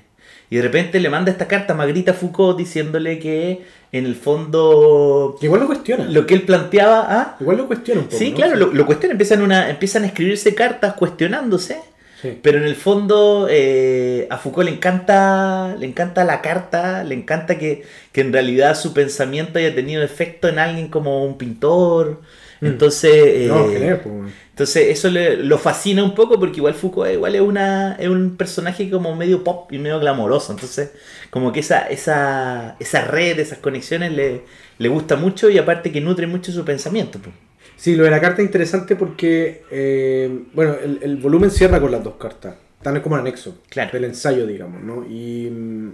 [0.50, 5.36] y de repente le manda esta carta a Magritte Foucault diciéndole que en el fondo
[5.40, 6.04] Que igual lo cuestiona.
[6.04, 8.18] lo que él planteaba ah, Igual lo cuestiona un poco.
[8.18, 8.36] sí ¿no?
[8.36, 11.80] claro lo, lo cuestiona empiezan una empiezan a escribirse cartas cuestionándose
[12.20, 12.36] Sí.
[12.42, 17.58] pero en el fondo eh, a Foucault le encanta le encanta la carta le encanta
[17.58, 22.20] que, que en realidad su pensamiento haya tenido efecto en alguien como un pintor
[22.60, 22.66] Mm.
[22.66, 27.12] entonces No, eh, genial, pues, entonces eso le, lo fascina un poco porque igual Foucault
[27.12, 30.52] igual es, una, es un personaje como medio pop y medio glamoroso.
[30.52, 30.90] Entonces
[31.30, 34.42] como que esa, esa, esa red, esas conexiones le,
[34.78, 37.20] le gusta mucho y aparte que nutre mucho su pensamiento.
[37.20, 37.34] pues.
[37.76, 41.92] Sí, lo de la carta es interesante porque, eh, bueno, el, el volumen cierra con
[41.92, 42.56] las dos cartas.
[42.78, 43.90] Están como anexo Claro.
[43.92, 45.04] del ensayo, digamos, ¿no?
[45.08, 45.90] Y mm,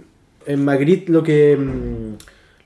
[0.47, 2.15] en Magritte lo que, mm,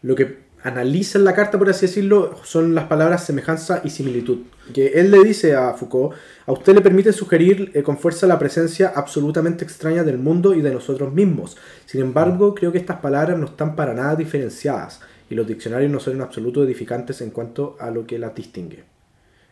[0.03, 4.39] lo que analiza en la carta, por así decirlo, son las palabras semejanza y similitud.
[4.73, 8.37] Que él le dice a Foucault, a usted le permite sugerir eh, con fuerza la
[8.37, 11.57] presencia absolutamente extraña del mundo y de nosotros mismos.
[11.85, 15.99] Sin embargo, creo que estas palabras no están para nada diferenciadas y los diccionarios no
[15.99, 18.83] son en absoluto edificantes en cuanto a lo que las distingue.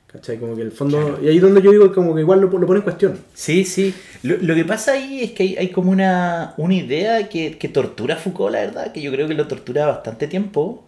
[0.07, 0.39] ¿Cachai?
[0.39, 1.19] Como que el fondo...
[1.21, 3.19] Y ahí es donde yo digo como que igual lo, lo pone en cuestión.
[3.33, 3.93] Sí, sí.
[4.23, 7.67] Lo, lo que pasa ahí es que hay, hay como una, una idea que, que
[7.67, 10.86] tortura a Foucault, la verdad, que yo creo que lo tortura bastante tiempo.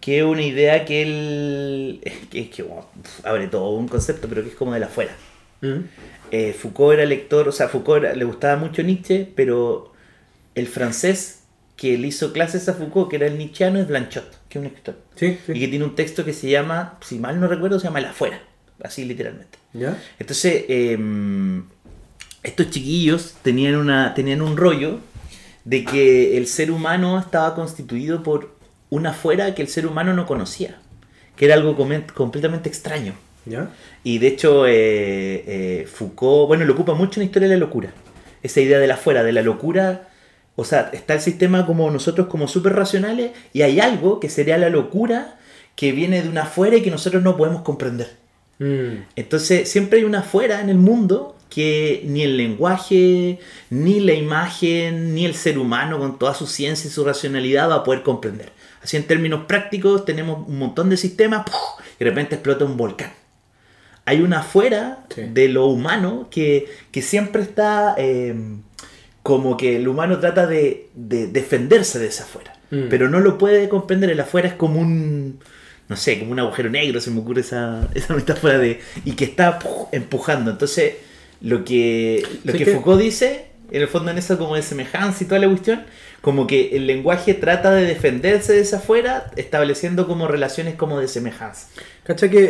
[0.00, 2.00] Que es una idea que él.
[2.30, 2.86] que es que bueno,
[3.24, 5.14] abre todo un concepto, pero que es como de la afuera.
[6.30, 9.92] Eh, Foucault era lector, o sea, Foucault era- le gustaba mucho Nietzsche, pero
[10.54, 11.40] el francés
[11.76, 14.66] que le hizo clases a Foucault, que era el nietzscheano, es Blanchot, que es un
[14.66, 14.96] escritor.
[15.16, 15.52] Sí, sí.
[15.54, 18.04] Y que tiene un texto que se llama, si mal no recuerdo, se llama El
[18.06, 18.40] afuera,
[18.82, 19.58] así literalmente.
[19.72, 19.98] ¿Ya?
[20.18, 21.64] Entonces, em,
[22.42, 24.98] estos chiquillos tenían, una, tenían un rollo
[25.64, 28.54] de que el ser humano estaba constituido por
[28.90, 30.78] una afuera que el ser humano no conocía,
[31.36, 31.76] que era algo
[32.14, 33.14] completamente extraño.
[33.46, 33.70] ¿Ya?
[34.04, 37.60] Y de hecho, eh, eh, Foucault, bueno, lo ocupa mucho en la historia de la
[37.60, 37.90] locura.
[38.42, 40.08] Esa idea de la fuera, de la locura.
[40.56, 44.58] O sea, está el sistema como nosotros como súper racionales y hay algo que sería
[44.58, 45.38] la locura
[45.74, 48.10] que viene de una afuera y que nosotros no podemos comprender.
[48.58, 49.04] Mm.
[49.16, 55.14] Entonces, siempre hay una afuera en el mundo que ni el lenguaje, ni la imagen,
[55.14, 58.52] ni el ser humano con toda su ciencia y su racionalidad va a poder comprender.
[58.82, 61.84] Así en términos prácticos tenemos un montón de sistemas ¡puf!
[61.98, 63.12] y de repente explota un volcán.
[64.06, 65.22] Hay una afuera Sí.
[65.32, 68.34] de lo humano que, que siempre está eh,
[69.22, 72.86] como que el humano trata de, de defenderse de esa afuera, Mm.
[72.88, 74.10] pero no lo puede comprender.
[74.10, 75.40] El afuera es como un,
[75.88, 78.80] no sé, como un agujero negro, se me ocurre esa, esa metáfora de.
[79.04, 79.88] y que está ¡puf!
[79.92, 80.52] empujando.
[80.52, 80.94] Entonces,
[81.42, 85.22] lo que, lo que que- Foucault dice, en el fondo en eso como de semejanza
[85.24, 85.82] y toda la cuestión,
[86.20, 91.08] como que el lenguaje trata de defenderse de esa afuera, estableciendo como relaciones como de
[91.08, 91.68] semejanza.
[92.04, 92.46] ¿Cacha que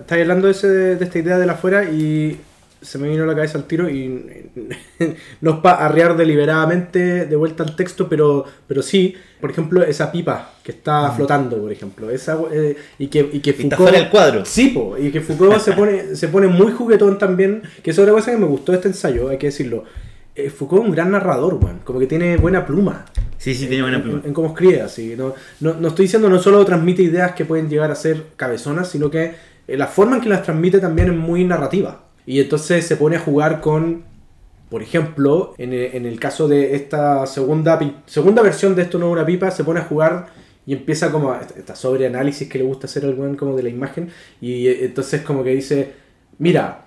[0.00, 2.38] estáis hablando de, ese- de esta idea de la afuera y
[2.80, 4.50] se me vino a la cabeza al tiro y
[5.40, 10.10] no es para arrear deliberadamente de vuelta al texto, pero, pero sí, por ejemplo, esa
[10.10, 13.98] pipa que está flotando, por ejemplo, esa, eh, y que, y que Y está fuera
[13.98, 14.44] del cuadro.
[14.44, 18.12] Sí, po, y que Foucault se pone, se pone muy juguetón también, que es otra
[18.12, 19.84] cosa que me gustó de este ensayo, hay que decirlo.
[20.34, 23.04] Eh, Foucault es un gran narrador, weón, como que tiene buena pluma.
[23.36, 24.20] Sí, sí, tiene buena en, pluma.
[24.20, 25.14] en- en cómo escribe, así.
[25.16, 28.88] No, no, no estoy diciendo no solo transmite ideas que pueden llegar a ser cabezonas,
[28.88, 29.34] sino que
[29.68, 32.04] eh, la forma en que las transmite también es muy narrativa.
[32.24, 34.04] Y entonces se pone a jugar con,
[34.70, 39.06] por ejemplo, en el, en el caso de esta segunda, segunda versión de esto no
[39.08, 40.28] es una pipa, se pone a jugar
[40.64, 44.08] y empieza como esta- sobreanálisis que le gusta hacer al buen como de la imagen.
[44.40, 45.92] Y eh, entonces como que dice,
[46.38, 46.81] mira,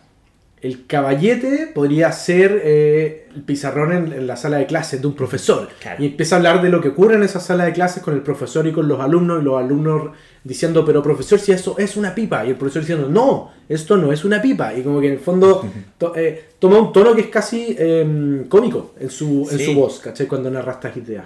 [0.66, 5.14] el caballete podría ser eh, el pizarrón en, en la sala de clases de un
[5.16, 5.70] profesor.
[5.80, 6.02] Claro.
[6.04, 8.22] Y empieza a hablar de lo que ocurre en esa sala de clases con el
[8.22, 10.10] profesor y con los alumnos, y los alumnos
[10.44, 12.46] diciendo, pero profesor, si eso es una pipa.
[12.46, 14.74] Y el profesor diciendo, no, esto no es una pipa.
[14.74, 15.64] Y como que en el fondo
[16.00, 20.00] to- eh, toma un tono que es casi eh, cómico en su, en su voz,
[20.00, 20.26] ¿cachai?
[20.28, 21.26] Cuando narra estas ideas.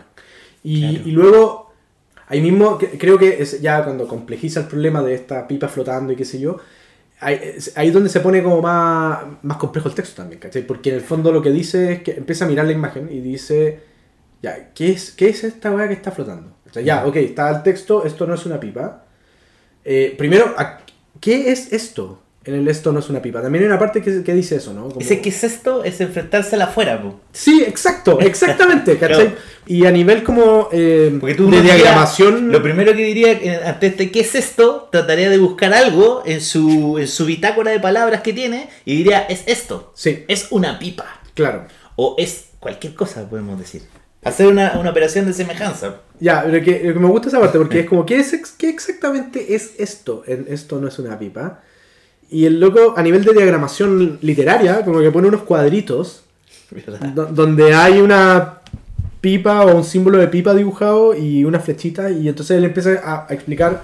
[0.64, 1.08] Y, Claro.
[1.08, 1.72] y luego,
[2.28, 6.16] ahí mismo, creo que es ya cuando complejiza el problema de esta pipa flotando y
[6.18, 6.58] qué sé yo,
[7.20, 10.66] ahí, es- ahí es donde se pone como más, más complejo el texto también, ¿cachai?
[10.66, 13.20] Porque en el fondo lo que dice es que empieza a mirar la imagen y
[13.20, 13.80] dice,
[14.42, 16.56] ya, ¿qué es, qué es esta weá que está flotando?
[16.70, 19.06] O sea, ya, ok, está el texto, esto no es una pipa.
[19.84, 20.80] Eh, primero, ¿a-
[21.20, 22.22] ¿qué es esto?
[22.50, 23.42] En el esto no es una pipa.
[23.42, 24.90] También hay una parte que, que dice eso, ¿no?
[24.90, 27.20] Como- Ese que es esto es enfrentarse a la afuera, po.
[27.32, 29.36] Sí, exacto, exactamente, ¿cachai?
[29.68, 32.52] Y a nivel como eh, Porque tú de diagramación...
[32.52, 34.90] Lo primero que diría eh, ante este ¿qué es esto?
[34.92, 39.20] Trataría de buscar algo en su, en su bitácora de palabras que tiene y diría,
[39.22, 39.92] es esto.
[39.96, 41.22] Sí, Es una pipa.
[41.36, 41.66] claro.
[42.02, 43.84] O es cualquier cosa, podemos decir.
[44.24, 45.98] Hacer una, una operación de semejanza.
[46.20, 49.54] Ya, pero que, que me gusta esa parte porque es como, ¿qué, es, qué exactamente
[49.54, 50.24] es esto?
[50.28, 51.62] En- esto no es una pipa.
[52.30, 56.24] Y el loco, a nivel de diagramación literaria, como que pone unos cuadritos
[57.32, 58.60] donde hay una
[59.22, 63.26] pipa o un símbolo de pipa dibujado y una flechita y entonces él empieza a,
[63.28, 63.84] a explicar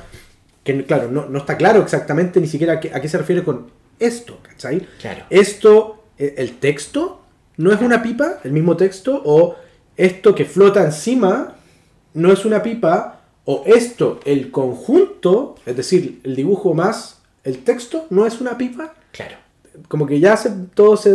[0.66, 3.44] que, claro, no, no está claro exactamente ni siquiera a qué, a qué se refiere
[3.44, 3.68] con
[4.00, 4.86] esto, ¿cachai?
[5.00, 5.24] Claro.
[5.30, 7.22] Esto, eh, el texto,
[7.58, 9.56] no es una pipa, el mismo texto, o
[9.96, 11.56] esto que flota encima,
[12.16, 18.08] no es una pipa, o esto, el conjunto, es decir, el dibujo más el texto,
[18.10, 19.36] no es una pipa, Claro.
[19.88, 21.12] como que ya se, todo se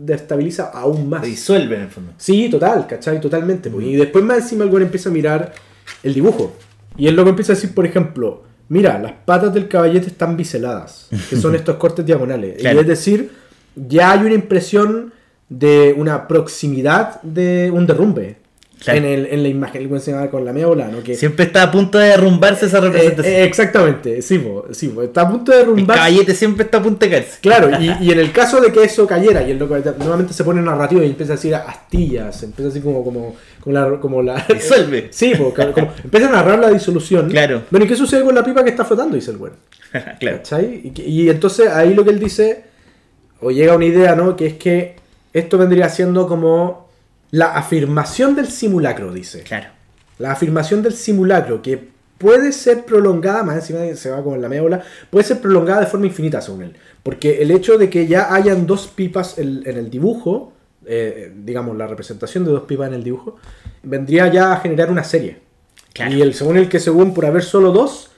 [0.00, 1.20] destabiliza aún más.
[1.22, 2.12] Se disuelve en el fondo.
[2.16, 3.20] Sí, total, ¿cachai?
[3.20, 3.68] Totalmente.
[3.68, 3.84] pues.
[3.86, 5.52] Y después más encima el empieza a mirar
[6.02, 6.54] el dibujo.
[6.96, 10.36] Y él lo que empieza a decir, por ejemplo, mira, las patas del caballete están
[10.36, 12.58] biseladas, que son estos cortes diagonales.
[12.58, 12.78] Claro.
[12.78, 13.30] Y es decir,
[13.74, 15.12] ya hay una impresión
[15.48, 18.36] de una proximidad de un derrumbe
[18.82, 18.98] Claro.
[18.98, 19.82] en, el, en la imagen.
[19.82, 21.02] El güey se llama con la méola, ¿no?
[21.02, 23.34] Que, Siempre está a punto de derrumbarse esa Eh, representación.
[23.34, 25.02] eh, exactamente, sí, po, sí, po.
[25.02, 25.96] está a punto de el derrumbar.
[25.98, 27.38] caballete siempre está a punto de caerse.
[27.40, 30.42] Claro, y, y en el caso de que eso cayera, y el loco nuevamente se
[30.44, 34.00] pone narrativo y empieza a decir astillas, empieza así como, como, como la.
[34.00, 35.08] Como la Disuelve.
[35.12, 37.28] Sí, po, como, empieza a narrar la disolución.
[37.30, 37.62] Claro.
[37.70, 39.14] Bueno, ¿y qué sucede con la pipa que está flotando?
[39.14, 39.52] Dice el güey.
[40.18, 40.38] claro.
[40.38, 40.92] ¿Cachai?
[40.96, 42.64] Y, y entonces ahí lo que él dice,
[43.40, 44.34] o llega a una idea, ¿no?
[44.36, 44.96] Que es que
[45.32, 46.81] esto vendría siendo como
[47.32, 49.42] la afirmación del simulacro, dice.
[49.42, 49.70] Claro.
[50.18, 54.48] La afirmación del simulacro, que puede ser prolongada, más encima se va como en la
[54.48, 56.76] médula, puede ser prolongada de forma infinita, según él.
[57.02, 60.52] Porque el hecho de que ya hayan dos pipas en, en el dibujo,
[60.86, 63.38] eh, digamos, la representación de dos pipas en el dibujo,
[63.82, 65.38] vendría ya a generar una serie.
[65.94, 66.14] Claro.
[66.14, 68.11] Y el, según el que, según por haber solo dos,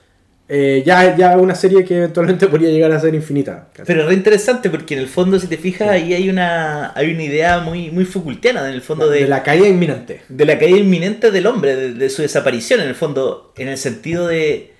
[0.48, 3.68] eh, ya, ya una serie que eventualmente podría llegar a ser infinita.
[3.86, 7.12] Pero es re interesante porque en el fondo, si te fijas, ahí hay una, hay
[7.12, 10.22] una idea muy, muy Foucaultiana, en el fondo de, de la caída inminente.
[10.28, 13.78] de la caída inminente del hombre, de, de su desaparición, en el fondo, en el
[13.78, 14.72] sentido de,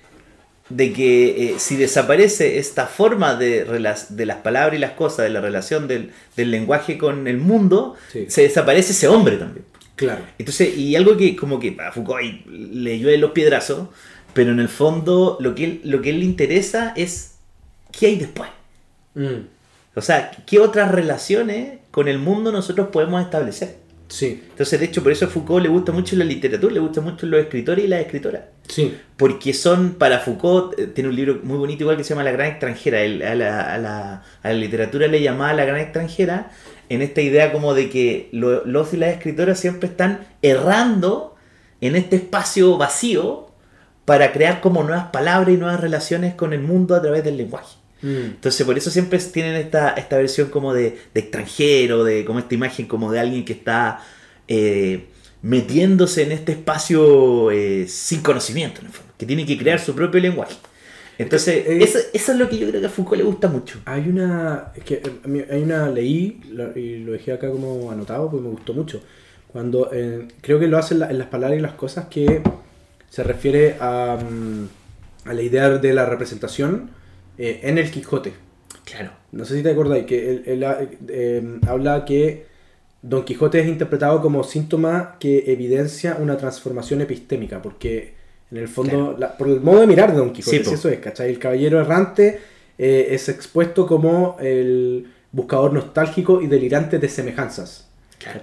[0.69, 5.29] de que eh, si desaparece esta forma de, de las palabras y las cosas, de
[5.31, 8.25] la relación del, del lenguaje con el mundo, Sí.
[8.29, 9.65] se desaparece ese hombre también.
[9.95, 10.23] Claro.
[10.37, 13.87] Entonces, y algo que como que a Foucault ahí le llueve los piedrazos,
[14.35, 17.37] pero en el fondo lo que, él- lo que él le interesa es
[17.97, 18.49] qué hay después.
[19.15, 19.47] Mm,
[19.97, 23.77] O sea, qué otras relaciones con el mundo nosotros podemos establecer.
[24.09, 26.99] sí, Entonces, de hecho, por eso a Foucault le gusta mucho la literatura, le gusta
[27.01, 28.41] mucho los escritores y las escritoras.
[28.67, 28.93] sí.
[29.17, 32.31] Porque son, para Foucault, eh, tiene un libro muy bonito igual que se llama La
[32.33, 32.99] Gran Extranjera.
[33.01, 36.51] Él a, la, a la- a la literatura le llamaba La Gran Extranjera
[36.89, 41.35] en esta idea como de que lo- los y las escritoras siempre están errando
[41.81, 43.44] en este espacio vacío
[44.05, 47.75] para crear como nuevas palabras y nuevas relaciones con el mundo a través del lenguaje.
[48.01, 52.39] Mm, Entonces por eso siempre tienen esta, esta versión como de, de extranjero, de como
[52.39, 54.01] esta imagen como de alguien que está
[54.47, 55.07] eh,
[55.41, 59.95] metiéndose en este espacio eh, sin conocimiento, en el fondo, que tiene que crear su
[59.95, 60.55] propio lenguaje.
[61.17, 63.79] Entonces, Eh, eso, eso es lo que yo creo que a Foucault le gusta mucho.
[63.85, 64.71] Hay una.
[64.75, 65.01] Es que
[65.49, 65.89] hay una.
[65.89, 69.01] Leí lo- y lo dejé acá como anotado porque me gustó mucho.
[69.47, 69.89] Cuando.
[70.41, 72.41] creo que lo hace en, la- en las palabras y las cosas que
[73.15, 74.17] se refiere a.
[74.17, 74.67] mm,
[75.29, 76.89] a la idea de la representación
[77.37, 78.33] eh, en el Quijote.
[78.83, 79.09] Claro.
[79.31, 80.63] No sé si te acordáis que él, él,
[81.07, 82.45] eh, habla que
[83.01, 88.13] Don Quijote es interpretado como síntoma que evidencia una transformación epistémica, porque
[88.51, 90.99] en el fondo, la- por el modo de mirar de Don Quijote, Sí, eso es,
[90.99, 91.29] ¿cachai?
[91.31, 92.39] El caballero errante
[92.77, 97.87] eh, es expuesto como el buscador nostálgico y delirante de semejanzas.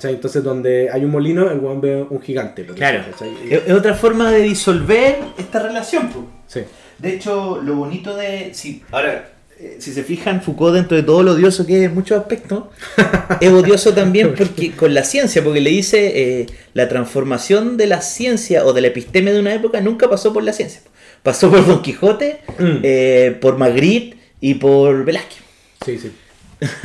[0.04, 2.64] Entonces, donde hay un molino, el weón ve un gigante.
[2.66, 3.02] Claro.
[3.50, 6.08] Es, otra forma de disolver esta relación.
[6.10, 6.26] po.
[6.46, 6.60] Sí.
[6.98, 8.50] De hecho, lo bonito de.
[8.54, 11.94] Si, ahora, eh, si se fijan, Foucault, dentro de todo lo odioso que es en
[11.94, 12.64] muchos aspectos,
[13.40, 18.02] es odioso también porque con la ciencia, porque le dice eh, la transformación de la
[18.02, 20.80] ciencia o de la epistemia de una época nunca pasó por la ciencia.
[21.22, 22.78] Pasó por Don Quijote, Mm.
[22.82, 25.38] eh, por Magritte y por Velázquez.
[25.84, 26.12] Sí, sí.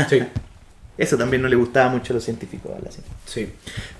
[0.10, 0.19] Sí,
[0.97, 2.71] Eso también no le gustaba mucho a los científicos.
[2.71, 3.13] a la ciencia.
[3.25, 3.47] sí.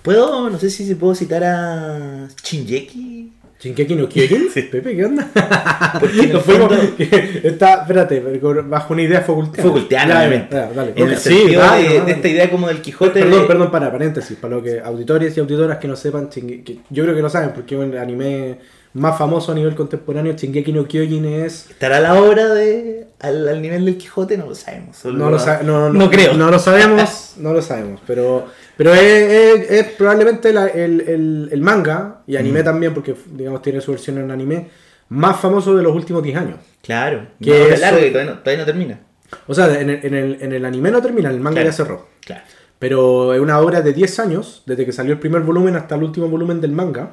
[0.02, 3.34] ¿Puedo, no sé si puedo citar a Shinjeki?
[3.60, 4.50] ¿Shinkeki no Kyojin?
[4.54, 4.62] Sí.
[4.64, 5.28] Pepe, ¿qué onda?
[6.00, 6.78] Porque fuimos- fondo-
[7.44, 8.20] está, espérate,
[8.68, 9.22] bajo una idea.
[9.22, 10.56] Foucaultiana, Ya, obviamente.
[10.56, 10.94] ya, dale.
[10.96, 12.06] En el sí, sentido dale, de, dale.
[12.06, 13.20] de esta idea como del Quijote.
[13.20, 16.80] Perdón, de- perdón, para, paréntesis, para lo que auditores y auditoras que no sepan, que
[16.92, 18.60] yo creo que no saben, porque es el anime
[18.94, 21.70] más famoso a nivel contemporáneo, Shingeki no Kyojin es...
[21.72, 24.38] ¿Estará la obra de al, al nivel del Quijote?
[24.38, 25.04] No lo sabemos.
[25.06, 26.34] No lo, sa- no, no creo.
[26.36, 28.46] No lo sabemos, no lo sabemos, pero,
[28.78, 32.66] pero es, es- es probablemente la- el, el- el manga, y anime Mm.
[32.66, 34.70] también, porque digamos tiene su versión en anime,
[35.10, 36.58] más famoso de los últimos 10 años.
[36.84, 37.28] Claro.
[37.42, 39.00] Que es largo y todavía no, todavía no termina.
[39.48, 41.70] O sea, en el, en el, en el anime no termina, el manga Claro.
[41.70, 42.08] ya cerró.
[42.26, 42.42] Claro.
[42.80, 46.04] Pero es una obra de 10 años, desde que salió el primer volumen hasta el
[46.04, 47.12] último volumen del manga.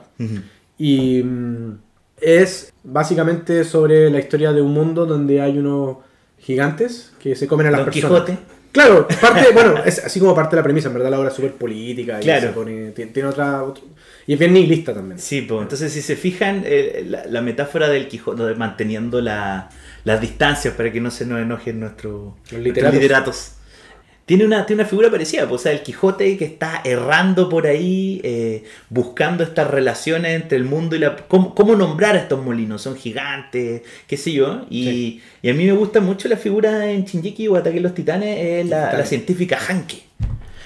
[0.77, 1.25] Y
[2.21, 5.99] es básicamente sobre la historia de un mundo donde hay unos
[6.39, 8.23] gigantes que se comen a las Don personas.
[8.25, 8.39] Quijote.
[8.73, 11.35] Claro, parte, bueno, es así como parte de la premisa, en verdad la obra es
[11.35, 12.49] súper política y Claro.
[12.49, 13.85] se pone- tiene, tiene otra, otro-
[14.27, 15.19] y es bien nihilista también.
[15.19, 19.71] Sí, pues entonces si se fijan, eh, la, la metáfora del Quijote, manteniendo la-
[20.03, 23.01] las distancias para que no se nos enojen nuestros nuestros literatos.
[23.01, 23.53] literatos.
[24.27, 27.67] Tiene una, tiene una figura parecida, pues, o sea, el Quijote que está errando por
[27.67, 31.15] ahí, eh, buscando estas relaciones entre el mundo y la...
[31.29, 32.81] ¿Cómo, cómo nombrar a estos molinos?
[32.81, 34.65] Son gigantes, qué sé yo.
[34.71, 35.23] Y, Sí.
[35.43, 38.63] y a mí me gusta mucho la figura en Shinjiki o Ataque a los Titanes,
[38.65, 40.05] es la, la científica Hanke.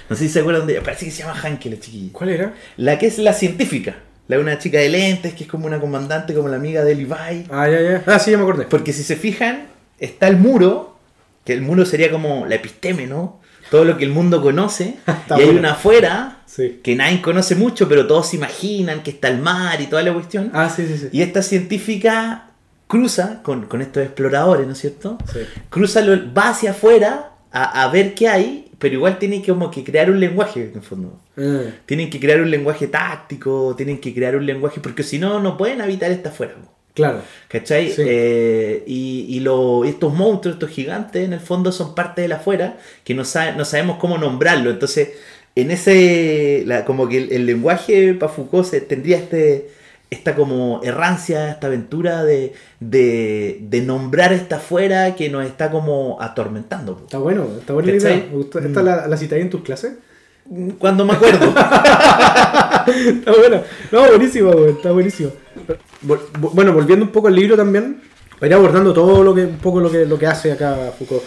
[0.09, 2.11] No sé si se acuerdan de ella, parece que se llama Hanke la chiquilla.
[2.13, 2.55] ¿Cuál era?
[2.77, 3.97] La que es la científica.
[4.29, 6.95] La de una chica de lentes, que es como una comandante, como la amiga de
[6.95, 7.45] Levi.
[7.51, 8.03] Ah, ya, ya.
[8.07, 8.67] Ah, sí, ya me acordé.
[8.67, 9.67] Porque si se fijan,
[9.99, 10.97] está el muro,
[11.45, 13.41] que el muro sería como la episteme, ¿no?
[13.71, 14.97] Todo lo que el mundo conoce.
[15.07, 16.81] Está y hay una afuera, Sí.
[16.83, 20.13] que nadie conoce mucho, pero todos se imaginan que está el mar y toda la
[20.13, 20.51] cuestión.
[20.55, 21.09] Ah, sí, sí, sí.
[21.13, 22.51] Y esta científica
[22.87, 25.19] cruza con, con estos exploradores, ¿no es cierto?
[25.33, 25.41] Sí.
[25.69, 29.71] Cruza, lo- va hacia afuera a, a ver qué hay, pero igual tiene que como
[29.71, 31.21] que crear un lenguaje, en el fondo.
[31.37, 35.41] Ah, Tienen que crear un lenguaje táctico, tienen que crear un lenguaje, porque si no,
[35.41, 36.55] no pueden habitar esta afuera.
[36.99, 37.21] Claro.
[37.49, 37.91] ¿Cachai?
[37.91, 38.03] Sí.
[38.07, 42.37] Eh, y y lo- estos monstruos, estos gigantes, en el fondo son parte de la
[42.37, 44.71] afuera, que no, sabe- no sabemos cómo nombrarlo.
[44.71, 45.11] Entonces,
[45.55, 49.71] en ese, la- como que el, el lenguaje para Foucault se, tendría este,
[50.11, 56.17] esta como errancia, esta aventura de, de, de nombrar esta afuera que nos está como
[56.21, 57.01] atormentando.
[57.05, 58.13] Está bueno, está buena ¿Cachai?
[58.19, 58.27] idea.
[58.31, 58.59] Me gustó.
[58.59, 59.93] ¿Esta la, la citáis en tus clases?
[60.79, 61.47] Cuando me acuerdo.
[62.87, 63.63] está buena.
[63.93, 65.31] No, buenísimo, güey, está buenísimo.
[66.03, 66.21] Vol-
[66.53, 68.01] Bueno, volviendo un poco al libro también,
[68.39, 71.23] para ir abordando todo lo que, un poco lo que, lo que hace acá Foucault.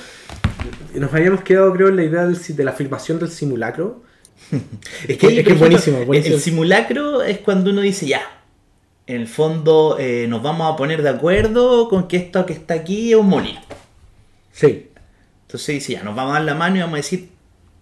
[0.95, 4.03] Nos habíamos quedado, creo, en la idea del de la afirmación del simulacro.
[5.07, 6.35] Es que, Es que por es buenísimo, ejemplo, buenísimo.
[6.35, 8.21] El simulacro es cuando uno dice ya.
[9.07, 12.75] En el fondo eh, nos vamos a poner de acuerdo con que esto que está
[12.75, 13.59] aquí es un molino.
[14.51, 14.89] Sí.
[15.47, 17.29] Entonces dice ya, nos vamos a dar la mano y vamos a decir,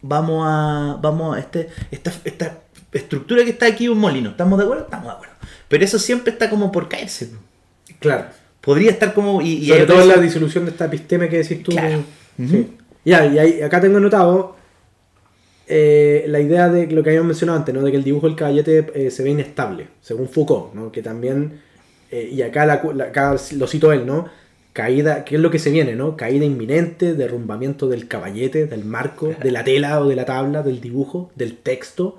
[0.01, 2.59] vamos a, vamos a este, esta, esta
[2.91, 4.31] estructura que está aquí es un molino.
[4.31, 4.83] ¿Estamos de acuerdo?
[4.85, 5.35] Estamos de acuerdo.
[5.69, 7.29] Pero eso siempre está como por caerse.
[7.99, 8.25] Claro.
[8.59, 9.41] Podría estar como...
[9.41, 11.71] Y, y Sobre todo en la disolución de esta episteme que decís tú.
[11.71, 12.03] Claro.
[12.37, 12.67] Sí.
[13.05, 14.55] Ya, y ahí- acá tengo anotado
[15.67, 17.81] eh, la idea de lo que habíamos mencionado antes, ¿no?
[17.81, 20.91] De que el dibujo del caballete eh, se ve inestable, según Foucault, ¿no?
[20.91, 21.61] Que también,
[22.11, 24.25] eh, y acá, la la- acá lo cito él, ¿no?
[24.73, 26.15] Caída, ¿qué es lo que se viene, no?
[26.17, 30.79] Caída inminente, derrumbamiento del caballete, del marco, de la tela o de la tabla, del
[30.81, 32.17] dibujo, del texto.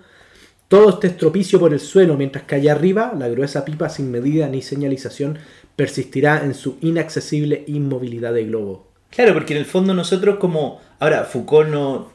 [0.71, 4.47] Todo este estropicio por el suelo, mientras que allá arriba la gruesa pipa sin medida
[4.47, 5.37] ni señalización
[5.75, 8.87] persistirá en su inaccesible inmovilidad de globo.
[9.11, 10.81] Claro, porque en el fondo nosotros como...
[11.01, 12.13] Ahora, Foucault no...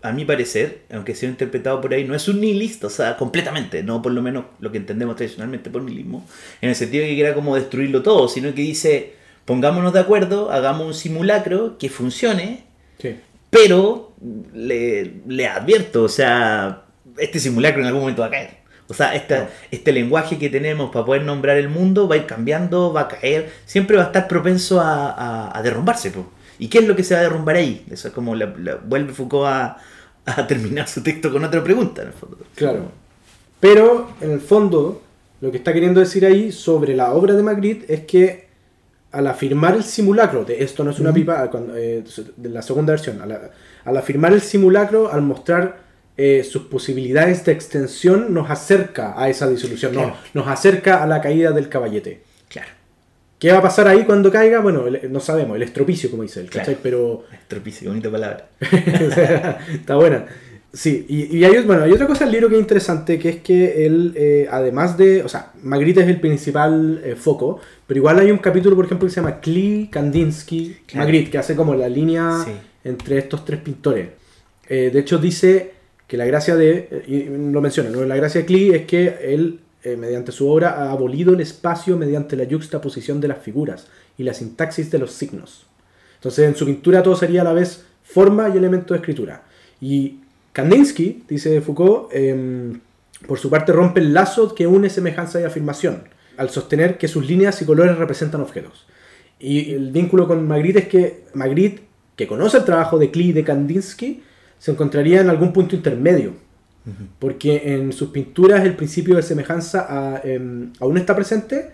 [0.00, 3.82] A mi parecer, aunque sea interpretado por ahí, no es un nihilista, o sea, completamente,
[3.82, 6.26] no por lo menos lo que entendemos tradicionalmente por nihilismo,
[6.62, 9.14] en el sentido de que quiera como destruirlo todo, sino que dice,
[9.44, 12.64] pongámonos de acuerdo, hagamos un simulacro que funcione,
[12.98, 13.16] Sí.
[13.50, 14.12] pero
[14.54, 16.83] le, le advierto, o sea,
[17.18, 18.64] este simulacro en algún momento va a caer.
[18.86, 22.26] O sea, esta- este lenguaje que tenemos para poder nombrar el mundo va a ir
[22.26, 26.10] cambiando, va a caer, siempre va a estar propenso a, a- a derrumbarse.
[26.10, 26.26] po.
[26.58, 27.84] ¿Y qué es lo que se va a derrumbar ahí?
[27.90, 29.78] Eso es como la- la- vuelve Foucault a,
[30.26, 32.38] a terminar su texto con otra pregunta, en el fondo.
[32.54, 32.90] Claro.
[33.60, 35.02] Pero, en el fondo,
[35.40, 38.44] lo que está queriendo decir ahí sobre la obra de Magritte es que
[39.12, 42.02] al afirmar el simulacro, de esto no es una pipa, cuando, eh,
[42.36, 43.50] de la segunda versión, al,
[43.84, 45.83] al afirmar el simulacro, al mostrar
[46.16, 51.20] eh, sus posibilidades de extensión, nos acerca a esa disolución, no, nos acerca a la
[51.20, 52.22] caída del caballete.
[52.48, 52.68] Claro.
[53.38, 54.60] ¿Qué va a pasar ahí cuando caiga?
[54.60, 56.66] Bueno, el- no sabemos, el estropicio, como dice él, Claro.
[56.66, 56.80] ¿cachai?
[56.82, 58.48] Pero Estropicio, bonita palabra.
[59.72, 60.24] Está buena.
[60.72, 63.36] Sí, y, y hay, bueno, hay otra cosa del libro que es interesante, que es
[63.36, 68.18] que él, eh, además de, o sea, Magritte es el principal eh, foco, pero igual
[68.18, 71.04] hay un capítulo, por ejemplo, que se llama Klee, Kandinsky, Claro.
[71.06, 72.50] Magritte, que hace como la línea Sí.
[72.82, 74.08] entre estos tres pintores.
[74.68, 75.74] Eh, de hecho, dice
[76.14, 78.04] que la gracia de, y lo menciona, ¿no?
[78.04, 81.96] la gracia de Klee es que él, eh, mediante su obra, ha abolido el espacio
[81.96, 85.66] mediante la yuxtaposición de las figuras y la sintaxis de los signos.
[86.14, 89.42] Entonces, en su pintura todo sería a la vez forma y elemento de escritura.
[89.80, 90.20] Y
[90.52, 92.78] Kandinsky, dice Foucault, em,
[93.26, 96.04] por su parte rompe el lazo que une semejanza y afirmación,
[96.36, 98.86] al sostener que sus líneas y colores representan objetos.
[99.40, 101.82] Y el vínculo con Magritte es que Magritte,
[102.14, 104.22] que conoce el trabajo de Klee y de Kandinsky,
[104.58, 106.34] se encontraría en algún punto intermedio.
[107.18, 111.70] Porque en sus pinturas el principio de semejanza a- em, aún está presente,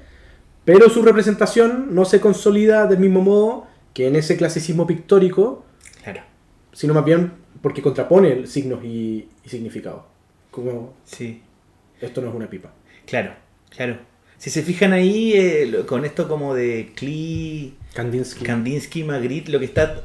[0.64, 5.64] pero su representación no se consolida del mismo modo que en ese clasicismo pictórico
[6.04, 6.20] Claro.
[6.72, 10.02] sino más bien porque contrapone signos y, y significados.
[10.52, 11.42] Como Sí.
[12.00, 12.72] esto no es una pipa.
[13.04, 13.32] Claro,
[13.68, 13.98] claro.
[14.38, 18.44] Si se fijan ahí, eh, con esto como de Klee, Kandinsky.
[18.44, 20.02] Kandinsky, Magritte, lo que está.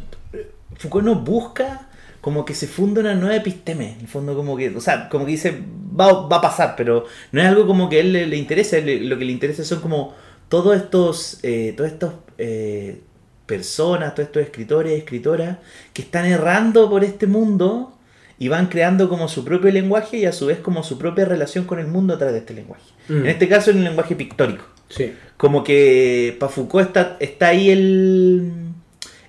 [0.78, 1.89] Foucault no busca
[2.26, 3.93] como que se funda una nueva episteme.
[3.93, 4.76] En el fondo, como que.
[4.76, 5.61] O sea, como que dice,
[5.99, 8.38] va, va a pasar, pero no es algo como que a él le, le
[8.82, 10.15] le- lo que le interesa son como
[10.49, 11.38] todos estos.
[11.43, 12.13] Eh, todos estos.
[12.39, 13.01] eh,
[13.45, 15.59] personas, todos estos escritores y escritoras
[15.93, 17.93] que están errando por este mundo
[18.39, 21.65] y van creando como su propio lenguaje y a su vez como su propia relación
[21.65, 22.89] con el mundo a través de este lenguaje.
[23.07, 23.17] Mm.
[23.19, 24.65] En este caso es un lenguaje pictórico.
[24.89, 25.13] Sí.
[25.38, 28.51] Como que para Foucault está, está ahí el,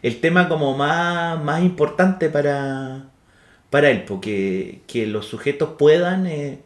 [0.06, 3.06] el tema como más, más importante para,
[3.70, 6.60] para él, porque que los sujetos puedan, eh,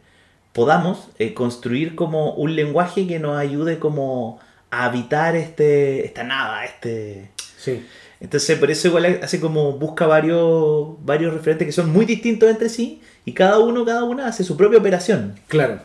[0.53, 4.39] podamos eh, construir como un lenguaje que nos ayude como
[4.69, 7.31] a habitar este, esta nada, este...
[7.57, 7.83] Sí.
[8.19, 12.69] Entonces por eso igual hace como busca varios, varios referentes que son muy distintos entre
[12.69, 15.39] sí y cada uno, cada una hace su propia operación.
[15.47, 15.79] Claro.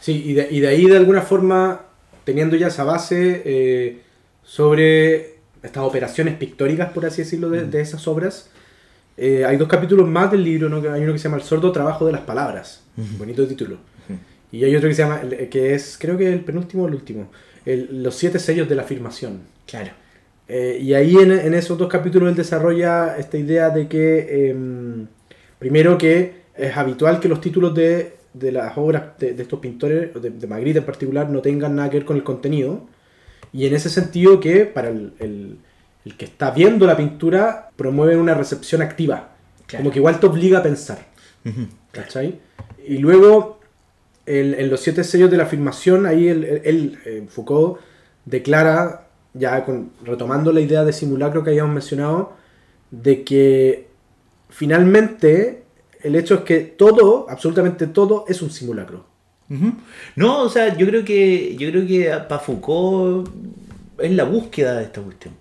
[0.00, 1.82] Sí, y de, y de ahí de alguna forma,
[2.24, 4.02] teniendo ya esa base eh,
[4.42, 5.35] sobre
[5.66, 8.50] estas operaciones pictóricas, por así decirlo, de, de esas obras,
[9.16, 10.76] eh, hay dos capítulos más del libro, ¿no?
[10.92, 12.82] Hay uno que se llama El sordo trabajo de las palabras,
[13.18, 13.78] bonito título.
[14.52, 17.30] Y hay otro que se llama, que es, creo que el penúltimo o el último,
[17.64, 19.40] el- Los siete sellos de la afirmación.
[19.66, 19.90] Claro.
[20.48, 25.06] Eh, y ahí en, en esos dos capítulos él desarrolla esta idea de que, em,
[25.58, 30.14] primero que es habitual que los títulos de, de las obras de, de estos pintores,
[30.22, 32.86] de, de Magritte en particular, no tengan nada que ver con el contenido.
[33.56, 35.58] Y en ese sentido que para el, el-
[36.04, 39.30] el que está viendo la pintura promueven una recepción activa.
[39.66, 39.82] Claro.
[39.82, 40.98] Como que igual te obliga a pensar.
[41.90, 42.38] ¿Cachai?
[42.86, 43.58] Y luego,
[44.26, 47.80] el- en los siete sellos de la afirmación, ahí él, eh, Foucault
[48.24, 52.34] declara, ya con- retomando la idea de simulacro que habíamos mencionado,
[52.90, 53.88] de que
[54.48, 55.64] finalmente
[56.02, 59.06] el hecho es que todo, absolutamente todo, es un simulacro.
[60.16, 63.28] No, o sea, yo creo que yo creo que para Foucault
[63.98, 65.34] es la búsqueda de esta cuestión.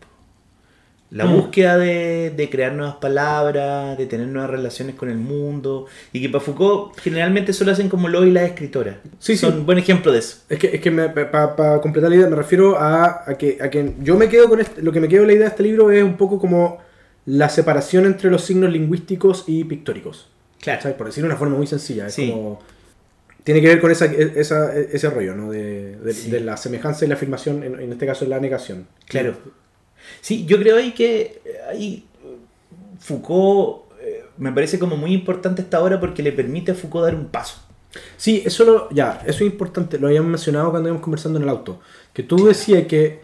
[1.12, 1.34] La Mm.
[1.36, 5.86] búsqueda de, de crear nuevas palabras, de tener nuevas relaciones con el mundo.
[6.12, 8.96] Y que para Foucault generalmente solo hacen como lo y las escritoras.
[9.20, 9.60] Sí, Son sí.
[9.60, 10.38] buen ejemplo de eso.
[10.50, 13.94] Es que, es que para completar la idea me refiero a, a que, a que
[14.02, 15.92] yo me quedo con este, lo que me quedo con la idea de este libro
[15.92, 16.80] es un poco como
[17.26, 20.28] la separación entre los signos lingüísticos y pictóricos.
[20.60, 20.82] Claro.
[20.82, 20.98] ¿Sabes?
[20.98, 22.08] Por decirlo de una forma muy sencilla.
[22.08, 22.30] Es Sí.
[22.32, 22.60] como.
[23.46, 25.50] Tiene que ver con esa, esa- ese rollo, ¿no?
[25.52, 26.30] De, de- Sí.
[26.30, 28.88] de la semejanza y la afirmación, en, en este caso la negación.
[29.08, 29.38] Claro.
[30.20, 32.06] Sí, yo creo ahí que ahí
[33.00, 37.16] Foucault eh, me parece como muy importante esta obra porque le permite a Foucault dar
[37.16, 37.62] un paso.
[38.18, 39.98] Sí, eso lo, ya, eso es importante.
[40.00, 41.80] Lo habíamos mencionado cuando íbamos conversando en el auto.
[42.14, 43.22] Que tú decías que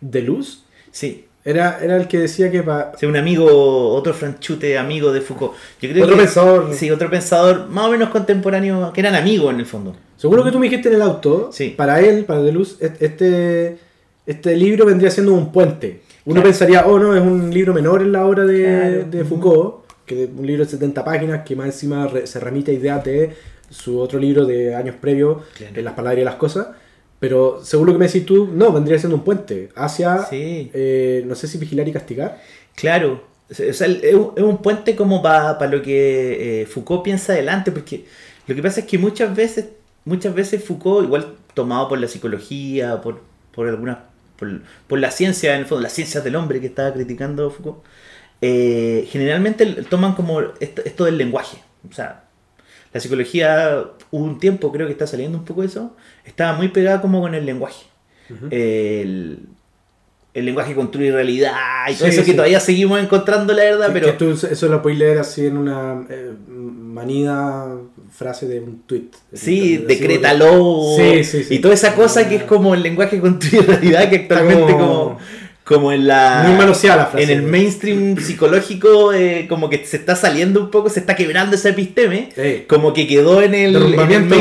[0.00, 0.58] Deleuze
[0.90, 2.96] Sí, era, era el que decía que para.
[2.96, 3.46] Sea, un amigo,
[3.94, 5.52] otro franchute amigo de Foucault.
[5.80, 6.74] Yo creo Otro que- pensador.
[6.74, 9.94] Sí, otro pensador más o menos contemporáneo, que eran amigos en el fondo.
[10.16, 11.70] Seguro que tú me dijiste en el auto, Sí.
[11.76, 13.78] para él, para Deleuze, et- este,
[14.26, 16.02] este libro vendría siendo un puente.
[16.24, 16.48] Uno Claro.
[16.50, 19.04] pensaría, oh no, es un libro menor en la obra de, Claro.
[19.10, 19.74] de Foucault,
[20.04, 23.30] que es un libro de 70 páginas que más encima se remite a ideas de
[23.70, 25.72] su otro libro de años previos, Claro.
[25.76, 26.66] en las palabras y las cosas.
[27.20, 30.70] Pero seguro que me decís tú, no, vendría siendo un puente hacia, Sí.
[30.72, 32.40] eh, no sé si vigilar y castigar.
[32.74, 33.24] Claro.
[33.50, 38.04] O sea, es un, puente como para lo que eh, Foucault piensa adelante, porque
[38.46, 39.66] lo que pasa es que muchas veces,
[40.04, 43.20] muchas veces Foucault, igual tomado por la psicología, por,
[43.52, 43.98] por algunas,
[44.38, 47.78] por, por la ciencia, en el fondo, las ciencias del hombre que estaba criticando Foucault,
[48.40, 51.58] eh, generalmente toman como esto, esto del lenguaje.
[51.90, 52.27] O sea,
[52.92, 57.00] la psicología, hubo un tiempo, creo que está saliendo un poco eso, estaba muy pegada
[57.00, 57.84] como con el lenguaje.
[58.50, 59.38] el,
[60.34, 61.52] el lenguaje construye realidad
[61.90, 64.98] y todo Sí, eso que todavía seguimos encontrando la verdad, pero tú eso lo puedes
[64.98, 67.76] leer así en una eh, manida
[68.12, 69.08] frase de un tweet.
[69.32, 71.54] sí, decrétalo Sí, sí, sí.
[71.54, 75.18] y toda esa cosa que es como el lenguaje construye realidad que actualmente como- como,
[75.68, 76.56] como en la Muy
[76.96, 77.22] la frase.
[77.24, 81.56] en el mainstream psicológico eh, como que se está saliendo un poco, se está quebrando
[81.56, 82.30] ese episteme.
[82.34, 82.64] Sí.
[82.66, 84.40] Como que quedó en el, en el Derrumbamiento, de-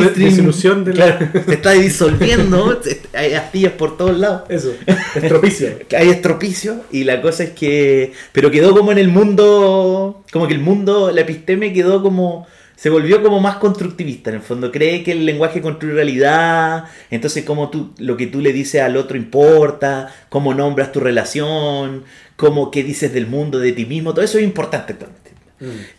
[0.85, 2.79] de la- Claro, se está disolviendo,
[3.13, 4.43] hay astillas por todos lados.
[4.47, 4.73] Eso,
[5.15, 5.69] estropicio.
[5.97, 10.53] hay estropicio y la cosa es que pero quedó como en el mundo como que
[10.53, 12.47] el mundo la episteme quedó como
[12.77, 14.71] se volvió como más constructivista en el fondo.
[14.71, 18.95] Cree que el lenguaje construye realidad entonces como tú lo que tú le dices al
[18.95, 22.03] otro importa cómo nombras tu relación
[22.35, 25.31] cómo qué dices del mundo de ti mismo todo eso es importante actualmente.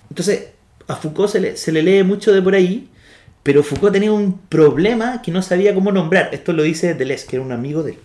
[0.08, 0.50] Entonces
[0.86, 2.88] a Foucault se le, se le lee mucho de por ahí
[3.42, 6.30] pero Foucault tenía un problema que no sabía cómo nombrar.
[6.32, 7.98] Esto lo dice Deleuze que era un amigo de él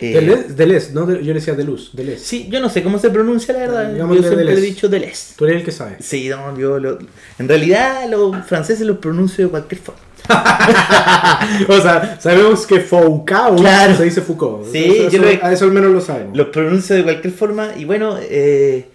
[0.00, 2.18] Eh, Deleuze, Deleuze, no, yo le decía Deleuze, Deleuze.
[2.24, 3.94] Sí, yo no sé cómo se pronuncia la verdad.
[3.96, 4.60] Yo siempre le he Deleuze.
[4.62, 5.34] dicho Deleuze.
[5.36, 5.96] Tú eres el que sabe.
[6.00, 6.98] Sí, no, yo lo-
[7.38, 10.00] en realidad los franceses los pronuncio de cualquier forma.
[11.68, 13.96] o sea, sabemos que Foucault Claro.
[13.96, 14.66] se dice Foucault.
[14.72, 16.36] Sí, eso, yo lo he- a eso al menos lo sabemos.
[16.36, 18.88] Los pronuncio de cualquier forma y bueno, eh,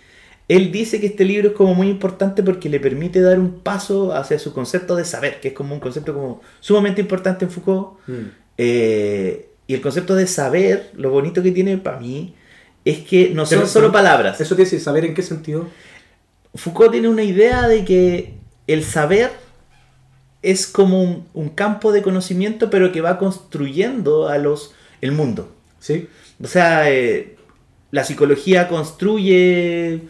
[0.47, 4.13] él dice que este libro es como muy importante porque le permite dar un paso
[4.13, 7.99] hacia su concepto de saber, que es como un concepto como sumamente importante en Foucault.
[8.07, 8.13] Mm.
[8.57, 12.33] Eh, y el concepto de saber, lo bonito que tiene para mí,
[12.85, 14.41] es que no son Pero- solo palabras.
[14.41, 15.67] Eso tiene que saber en qué sentido.
[16.55, 18.33] Foucault tiene una idea de que
[18.65, 19.29] el saber
[20.41, 25.51] es como un, un campo de conocimiento, pero que va construyendo a los el mundo.
[25.77, 26.07] ¿Sí?
[26.43, 27.35] O sea, eh,
[27.91, 30.01] la psicología construye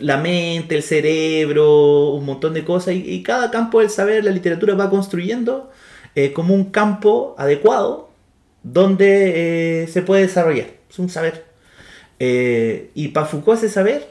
[0.00, 4.30] la mente, el cerebro, un montón de cosas, y, y cada campo del saber, la
[4.30, 5.70] literatura va construyendo
[6.14, 8.07] eh, como un campo adecuado
[8.72, 10.66] donde eh, se puede desarrollar.
[10.90, 11.44] Es un saber.
[12.18, 14.08] Eh, y para Foucault ese saber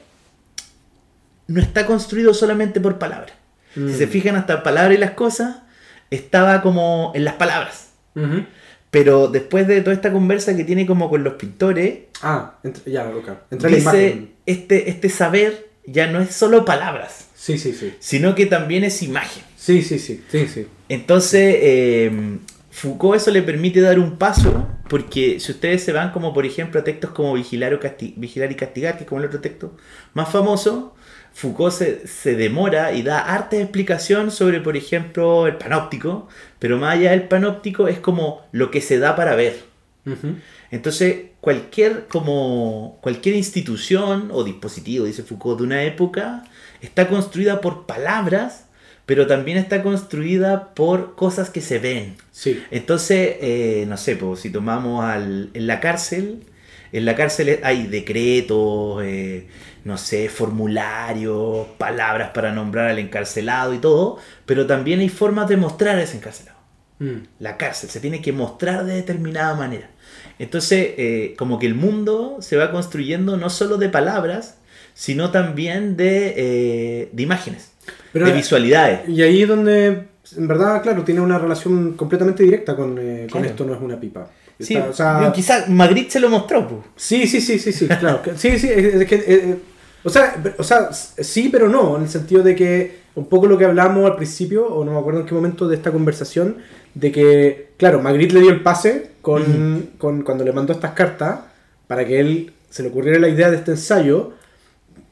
[1.47, 3.33] no está construido solamente por palabras.
[3.75, 3.89] Mm.
[3.89, 5.57] Si se fijan, hasta palabras y las cosas
[6.09, 7.89] estaba como en las palabras.
[8.15, 8.45] Ujú.
[8.91, 13.07] Pero después de toda esta conversa que tiene como con los pintores, Ah, entre- ya,
[13.07, 13.29] ok.
[13.51, 14.31] Entre la dice, imagen.
[14.45, 17.93] este, este saber ya no es solo palabras, Sí, sí, sí.
[17.99, 19.43] sino que también es imagen.
[19.57, 20.23] Sí, sí, sí.
[20.31, 20.67] Sí, sí.
[20.89, 22.37] Entonces, eh,
[22.79, 26.79] Foucault eso le permite dar un paso, porque si ustedes se van como por ejemplo
[26.79, 29.75] a textos como Vigilar, o Casti- Vigilar y Castigar, que es como el otro texto
[30.13, 30.93] más famoso,
[31.33, 36.27] Foucault se, se demora y da harta explicación sobre, por ejemplo, el panóptico,
[36.59, 39.55] pero más allá del panóptico es como lo que se da para ver.
[40.69, 46.43] Entonces, cualquier, como, cualquier institución o dispositivo, dice Foucault, de una época,
[46.81, 48.66] está construida por palabras,
[49.07, 52.15] pero también está construida por cosas que se ven.
[52.31, 52.61] Sí.
[52.69, 56.43] Entonces, eh, no sé, pues, si tomamos al, en la cárcel,
[56.91, 59.47] en la cárcel hay decretos, eh,
[59.83, 65.57] no sé, formularios, palabras para nombrar al encarcelado y todo, pero también hay formas de
[65.57, 66.57] mostrar a ese encarcelado
[66.99, 67.27] Mm.
[67.39, 69.89] la cárcel, se tiene que mostrar de determinada manera.
[70.39, 74.55] Entonces, eh, como que el mundo se va construyendo no solo de palabras,
[74.95, 77.71] sino también de, eh, de imágenes,
[78.13, 79.07] Pero- de visualidades.
[79.09, 79.87] Y ahí es donde,
[80.35, 83.99] en verdad, claro, tiene una relación completamente directa con, eh, con esto no es una
[83.99, 84.27] pipa.
[84.59, 86.67] Sí, o sea, quizás Magritte se lo mostró.
[86.67, 86.81] pues.
[86.95, 88.21] sí, sí, sí, sí, sí, claro.
[88.35, 89.15] Sí, sí, es, que...
[89.15, 89.57] eh, eh,
[90.03, 93.57] o, sea, o sea, sí, pero no, en el sentido de que un poco lo
[93.57, 96.57] que hablamos al principio, o no me acuerdo en qué momento de esta conversación,
[96.93, 101.39] de que, claro, Magritte le dio el pase con, con cuando le mandó estas cartas
[101.87, 104.33] para que él se le ocurriera la idea de este ensayo,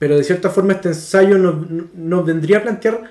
[0.05, 1.55] pero de cierta forma este ensayo nos,
[1.95, 3.01] nos vendría a plantear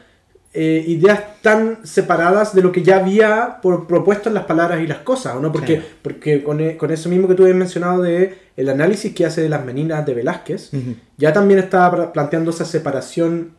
[0.53, 4.87] eh, ideas tan separadas de lo que ya había por, propuesto en las palabras y
[4.87, 5.51] las cosas, ¿o ¿no?
[5.51, 5.89] Porque, Claro.
[6.03, 9.41] porque con, e- con eso mismo que tú habías mencionado de el análisis que hace
[9.43, 10.71] de las meninas de Velázquez,
[11.17, 13.55] ya también estaba planteando esa separación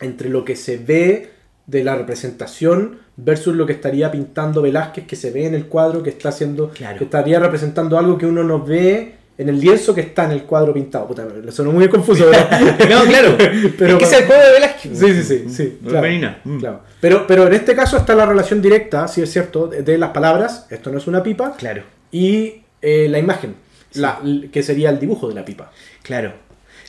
[0.00, 1.30] entre lo que se ve
[1.66, 6.04] de la representación versus lo que estaría pintando Velázquez que se ve en el cuadro
[6.04, 6.98] que está haciendo Claro.
[6.98, 10.42] que estaría representando algo que uno no ve en el lienzo que está en el
[10.44, 11.06] cuadro pintado.
[11.06, 12.60] Puta, le sonó muy confuso, ¿verdad?
[12.90, 13.36] No, claro.
[13.78, 14.98] Pero- es que es el juego de Velázquez.
[14.98, 16.00] Sí, sí, sí, sí, claro.
[16.00, 16.40] Marina.
[16.44, 16.58] Mm.
[16.58, 16.80] Claro.
[17.00, 20.10] Pero, pero en este caso está la relación directa, sí es cierto, de, de las
[20.10, 21.82] palabras, esto no es una pipa, Claro,
[22.12, 23.54] y eh, la imagen,
[23.94, 24.20] la,
[24.52, 25.72] que sería el dibujo de la pipa.
[26.02, 26.32] claro.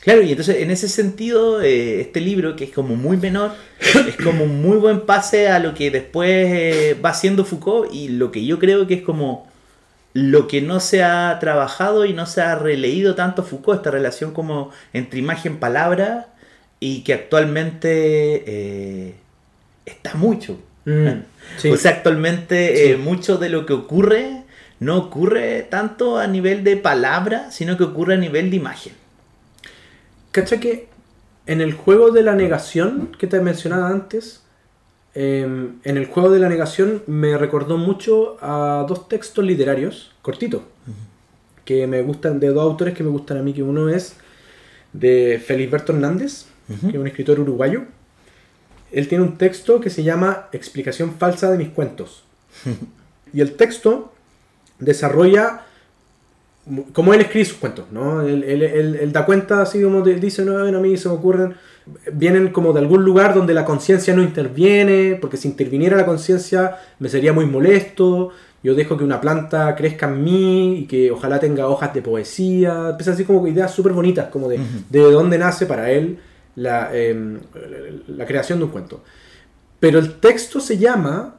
[0.02, 3.52] Claro, y entonces en ese sentido, eh, este libro, que es como muy menor,
[4.08, 8.08] es como un muy buen pase a lo que después eh, va haciendo Foucault y
[8.08, 9.48] lo que yo creo que es como
[10.14, 14.34] lo que no se ha trabajado y no se ha releído tanto Foucault, esta relación
[14.34, 16.28] como entre imagen-palabra
[16.80, 19.16] y que actualmente eh,
[19.86, 20.60] está mucho.
[21.58, 21.70] Sí.
[21.70, 22.92] O sea, actualmente Sí.
[22.92, 24.44] eh, mucho de lo que ocurre
[24.80, 28.94] no ocurre tanto a nivel de palabra, sino que ocurre a nivel de imagen.
[30.32, 30.88] ¿Cacha que
[31.46, 34.41] en el juego de la negación que te mencionaba antes,
[35.16, 35.42] eh,
[35.84, 40.62] en el juego de la negación me recordó mucho a dos textos literarios cortitos
[41.66, 44.16] que me gustan, de dos autores que me gustan a mí, que uno es
[44.94, 47.84] de Felisberto Hernández, que es un escritor uruguayo.
[48.92, 52.24] Él tiene un texto que se llama Explicación falsa de mis cuentos.
[53.34, 54.12] y el texto
[54.80, 55.62] desarrolla
[56.94, 58.22] cómo él escribe sus cuentos, ¿no?
[58.22, 61.16] Él, él- él- él da cuenta así como dice, no, bueno, a mí se me
[61.16, 61.56] ocurren,
[62.14, 66.78] vienen como de algún lugar donde la conciencia no interviene, porque si interviniera la conciencia
[67.00, 68.32] me sería muy molesto,
[68.64, 72.90] yo dejo que una planta crezca en mí y que ojalá tenga hojas de poesía,
[72.92, 74.60] empieza así como ideas súper bonitas, como de,
[74.90, 76.20] de dónde nace para él
[76.56, 77.40] la, em,
[78.08, 79.04] la creación de un cuento.
[79.80, 81.38] Pero el texto se llama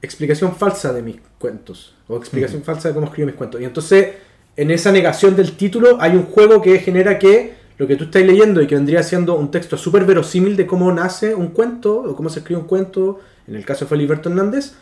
[0.00, 3.60] explicación falsa de mis cuentos, o explicación falsa de cómo escribo mis cuentos.
[3.60, 4.08] Y entonces
[4.56, 8.22] en esa negación del título hay un juego que genera que lo que tú estás
[8.22, 12.16] leyendo y que vendría siendo un texto súper verosímil de cómo nace un cuento o
[12.16, 14.74] cómo se escribe un cuento, en el caso de Feliberto Hernández,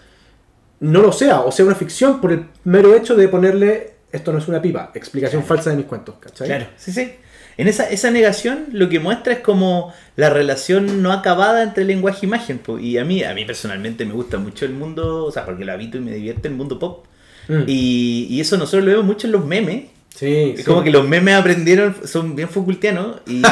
[0.80, 4.38] no lo sea, o sea una ficción por el mero hecho de ponerle esto no
[4.38, 6.48] es una pipa, explicación falsa de mis cuentos, ¿cachai?
[6.48, 7.12] Claro, sí, sí.
[7.56, 12.20] En esa, esa negación lo que muestra es como la relación no acabada entre lenguaje
[12.22, 12.58] e imagen.
[12.58, 12.78] po.
[12.78, 15.72] Y a mí, a mí personalmente me gusta mucho el mundo, o sea, porque lo
[15.72, 17.04] habito y me divierte el mundo pop.
[17.48, 17.64] Mm.
[17.66, 19.84] Y, y eso nosotros lo vemos mucho en los memes.
[20.14, 20.64] Sí, Es sí.
[20.64, 23.18] como que los memes aprendieron, son bien Foucaultianos.
[23.26, 23.42] Y,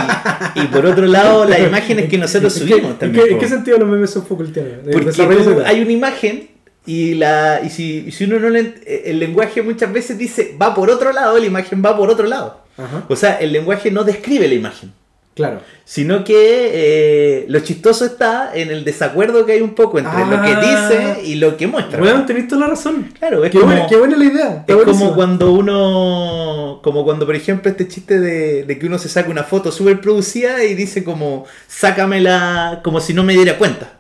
[0.55, 3.25] y por otro lado, las imágenes que nosotros ¿En qué- subimos ¿En también.
[3.27, 4.73] qué, en qué sentido los memes son Foucaultianos?
[4.93, 6.49] Porque tú- hay una imagen
[6.85, 10.57] y la y si, y si uno no le ent- el lenguaje muchas veces dice
[10.61, 12.63] va por otro lado, la imagen va por otro lado.
[12.77, 14.93] Ajá, O sea, el lenguaje no describe la imagen,
[15.39, 15.61] claro.
[15.85, 16.35] sino que
[16.75, 20.61] eh, lo chistoso está en el desacuerdo que hay un poco entre lo que Ah.
[20.61, 21.99] dice y lo que muestra.
[22.01, 23.11] Bueno, tenés toda la razón.
[23.19, 24.65] Claro, es Qué, como, buena, qué buena la idea.
[24.67, 29.09] es como cuando uno, como cuando por ejemplo este chiste de, de que uno se
[29.09, 33.98] saca una foto súper producida y dice como, sácamela como si no me diera cuenta.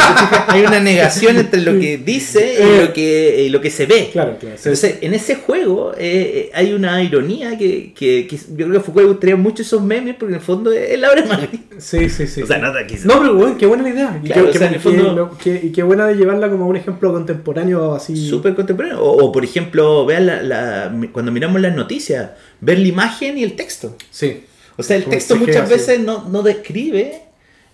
[0.48, 4.08] Hay una negación entre lo que dice y lo que, y lo que se ve.
[4.12, 4.56] Claro, claro.
[4.56, 4.62] sí.
[4.68, 8.76] Entonces, en ese juego eh, eh, hay una ironía que, que, que yo creo que
[8.78, 11.48] a Foucault gustaría mucho esos memes porque en el fondo es la obra.
[11.78, 12.42] Sí, sí, sí.
[12.42, 13.06] O sea, nada quizás.
[13.06, 14.20] No, pero bueno, qué buena la idea.
[14.22, 16.14] Y, qué, o sea, qué- en el fondo- qué- lo- qué- y qué buena de
[16.16, 18.16] llevarla como un ejemplo contemporáneo así.
[18.28, 19.00] Súper contemporáneo.
[19.02, 22.30] O, o, por ejemplo, vean la, la- cuando miramos las noticias,
[22.60, 23.96] ver la imagen y el texto.
[24.10, 24.42] Sí,
[24.76, 27.22] O sea, el texto muchas veces no, no describe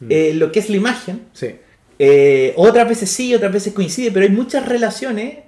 [0.09, 1.23] eh, lo que es la imagen.
[1.33, 1.49] sí.
[1.99, 5.39] Eh, otras veces sí, otras veces coincide, pero hay muchas relaciones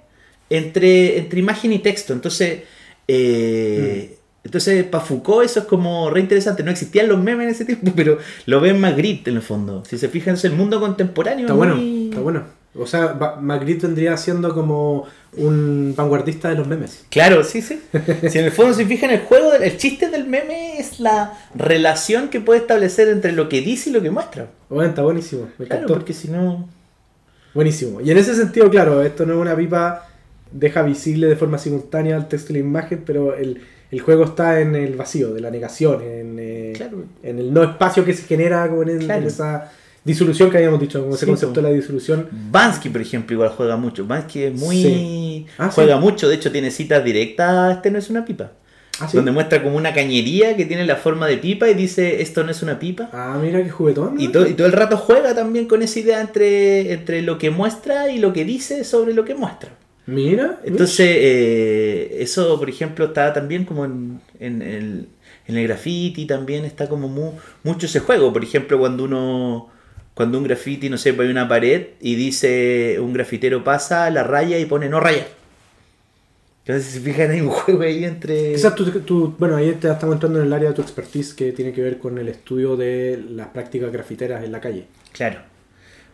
[0.49, 2.13] entre, entre imagen y texto.
[2.13, 2.61] Entonces,
[3.07, 6.63] eh, entonces para Foucault eso es como re interesante.
[6.63, 9.83] No existían los memes en ese tiempo, pero lo ven Magritte en el fondo.
[9.85, 11.45] Si se fijan, es el mundo contemporáneo.
[11.45, 12.58] Está es bueno, está bueno.
[12.75, 15.05] O sea, Magritte vendría siendo como
[15.35, 17.03] un vanguardista de los memes.
[17.09, 17.81] Claro, sí, sí.
[18.29, 22.29] Si en el fondo se fijan, el juego, el chiste del meme es la relación
[22.29, 24.47] que puede establecer entre lo que dice y lo que muestra.
[24.69, 25.47] Bueno, está buenísimo.
[25.57, 25.93] Me Claro, encantó.
[25.95, 26.69] porque si no.
[27.53, 28.01] Buenísimo.
[28.01, 30.07] Y en ese sentido, claro, esto no es una pipa,
[30.51, 34.61] deja visible de forma simultánea el texto y la imagen, pero el, el juego está
[34.61, 37.03] en el vacío, de la negación, en, eh, Claro.
[37.23, 39.71] en el no espacio que se genera como en, en esa
[40.03, 42.27] disolución que habíamos dicho, como ese Sí, concepto de la disolución.
[42.51, 44.05] Bansky, por ejemplo, igual juega mucho.
[44.05, 44.75] Bansky es muy.
[44.81, 45.45] Sí.
[45.57, 46.01] Ah, juega sí.
[46.01, 47.75] mucho, de hecho tiene citas directas.
[47.77, 48.51] Este no es una pipa.
[49.01, 49.09] Ah.
[49.13, 52.51] Donde muestra como una cañería que tiene la forma de pipa y dice esto no
[52.51, 53.09] es una pipa.
[53.13, 54.15] Ah, mira qué juguetón.
[54.15, 54.21] ¿no?
[54.21, 57.49] Y, to- y todo el rato juega también con esa idea entre, entre lo que
[57.49, 59.71] muestra y lo que dice sobre lo que muestra.
[60.05, 60.59] Mira.
[60.65, 65.07] Entonces, eh, eso, por ejemplo, está también como en, en el,
[65.47, 67.33] en el graffiti, también está como mu-
[67.63, 68.33] mucho ese juego.
[68.33, 69.69] Por ejemplo, cuando uno,
[70.19, 74.59] cuando un graffiti, no sé, hay una pared y dice, un grafitero pasa la raya
[74.59, 75.27] y pone no rayar.
[76.65, 78.51] Entonces, si fijan, hay un juego ahí entre...
[78.51, 81.53] Quizás tú, tú- bueno, ahí te estamos entrando en el área de tu expertise que
[81.53, 84.87] tiene que ver con el estudio de las prácticas grafiteras en la calle.
[85.13, 85.39] Claro.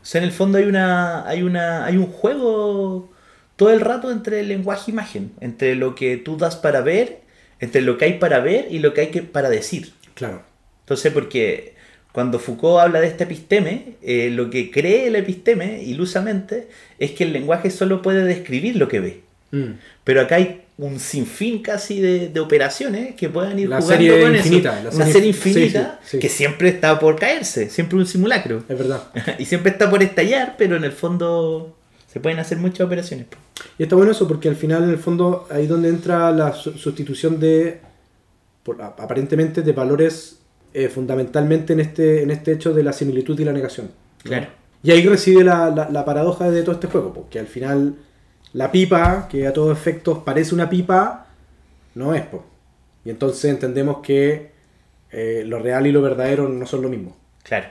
[0.04, 3.12] O sea, en el fondo hay una, hay una, hay un juego
[3.56, 7.22] todo el rato entre el lenguaje e imagen, entre lo que tú das para ver,
[7.60, 9.94] entre lo que hay para ver y lo que hay que para decir.
[10.14, 10.44] Claro.
[10.82, 11.74] Entonces, porque
[12.16, 17.26] cuando Foucault habla de este episteme, eh, lo que cree el episteme, ilusamente, es que
[17.26, 19.20] el lenguaje solo puede describir lo que ve.
[19.52, 19.74] Mm.
[20.04, 24.22] Pero acá hay un sinfín casi de, de operaciones que puedan ir La jugando serie
[24.22, 24.84] con infinita, eso.
[24.90, 26.20] la Una serie- serie sí, infinita sí, sí.
[26.20, 28.64] que siempre está por caerse, siempre un simulacro.
[28.68, 29.04] Es verdad.
[29.40, 31.78] y siempre está por estallar, pero en el fondo
[32.12, 33.28] se pueden hacer muchas operaciones.
[33.78, 36.78] Y está bueno eso porque al final, en el fondo, ahí donde entra la su-
[36.78, 37.80] sustitución de,
[38.64, 40.40] por- aparentemente, de valores
[40.76, 43.92] eh, fundamentalmente en este, en este hecho de la similitud y la negación.
[44.24, 44.48] Claro.
[44.84, 47.96] Y ahí reside la, la- la paradoja de todo este juego, porque al final
[48.54, 51.28] la pipa, que a todos efectos parece una pipa,
[51.96, 52.24] no es.
[52.24, 52.44] po.
[53.04, 54.52] Y entonces entendemos que
[55.12, 57.16] eh, lo real y lo verdadero no son lo mismo.
[57.44, 57.68] Claro.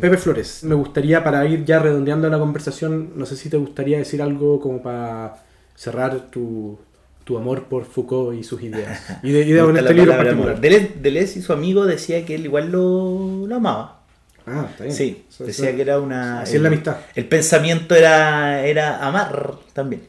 [0.00, 3.96] Pepe Flores, me gustaría para ir ya redondeando la conversación, no sé si te gustaría
[3.98, 5.36] decir algo como para
[5.74, 6.78] cerrar tu,
[7.26, 9.02] tu amor por Foucault y sus ideas.
[9.24, 10.60] Y de, y de este libro en particular.
[10.60, 14.00] Deleuze, Deleuze y su amigo decía que él igual lo, lo amaba.
[14.46, 14.96] Ah, está bien.
[14.96, 16.42] Sí, Eso- decía eso- que era una...
[16.42, 16.98] Así es la amistad.
[17.16, 20.02] El pensamiento era, era amar también.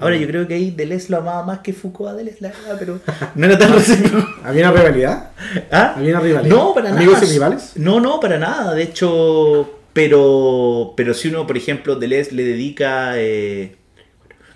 [0.00, 2.76] Ahora yo creo que ahí Deleuze lo amaba más que Foucault a Deleuze, la verdad,
[2.78, 3.00] pero
[3.36, 4.26] no era tan recíproco.
[4.44, 5.30] ¿Había una rivalidad?
[5.70, 5.94] ¿Ah?
[5.96, 6.56] ¿Había una rivalidad?
[6.56, 7.26] No, para ¿Amigos nada.
[7.26, 7.72] y rivales?
[7.76, 8.74] No, no, para nada.
[8.74, 13.76] De hecho, pero, pero si uno, por ejemplo, Deleuze le dedica, eh,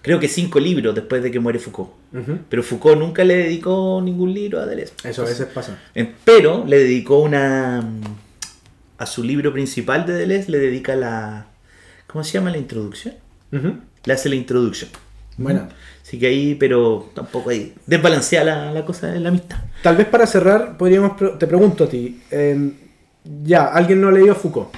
[0.03, 1.91] creo que cinco libros después de que muere Foucault.
[2.49, 4.93] Pero Foucault nunca le dedicó ningún libro a Deleuze.
[5.05, 5.79] Eso a veces pasa.
[5.95, 7.83] Eh, Pero le dedicó una.
[8.99, 11.47] A su libro principal de Deleuze le dedica la.
[12.07, 13.15] ¿Cómo se llama la introducción?
[13.53, 13.75] Ujú.
[14.05, 14.91] Le hace la introducción.
[15.39, 15.69] Bueno.
[16.03, 17.75] Así que ahí, pero tampoco ahí.
[17.87, 19.59] Desbalancea la, la cosa de la amistad.
[19.83, 22.21] Tal vez para cerrar, podríamos te pregunto a ti.
[22.31, 22.73] eh,
[23.45, 24.69] ya, alguien no ha leído a Foucault.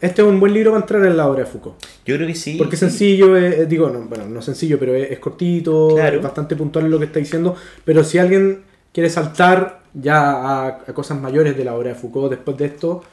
[0.00, 1.76] Este es un buen libro para entrar en la obra de Foucault.
[2.06, 2.56] Yo creo que sí.
[2.56, 2.86] Porque es sí.
[2.88, 6.16] sencillo, es- digo, no, bueno, no sencillo, pero es, es cortito, Claro.
[6.16, 7.54] es bastante puntual en lo que está diciendo.
[7.84, 12.30] Pero si alguien quiere saltar ya a, a cosas mayores de la obra de Foucault
[12.30, 13.04] después de esto,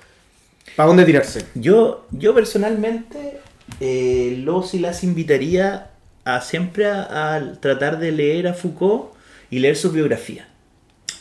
[0.76, 1.46] ¿para dónde tirarse?
[1.56, 3.40] Yo, yo personalmente
[3.82, 5.90] eh, los y las invitaría
[6.24, 9.10] a siempre a, a tratar de leer a Foucault
[9.50, 10.48] y leer su biografía.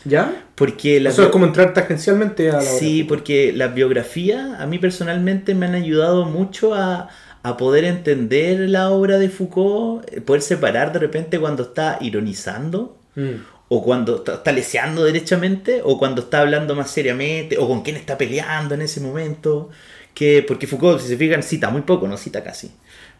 [0.06, 0.44] ¿Ya?
[0.54, 2.62] Porque la Eso es como entrar tangencialmente a la.
[2.62, 7.08] Sí, porque las biografías a mí personalmente me han ayudado mucho a,
[7.42, 12.96] a poder entender la obra de Foucault, eh, poder separar de repente cuando está ironizando
[13.16, 13.42] Mm.
[13.68, 17.96] o cuando está, está leseando derechamente, o cuando está hablando más seriamente, o con quién
[17.96, 19.70] está peleando en ese momento.
[20.14, 22.70] Que, porque Foucault, si se fijan, cita muy poco, no cita casi.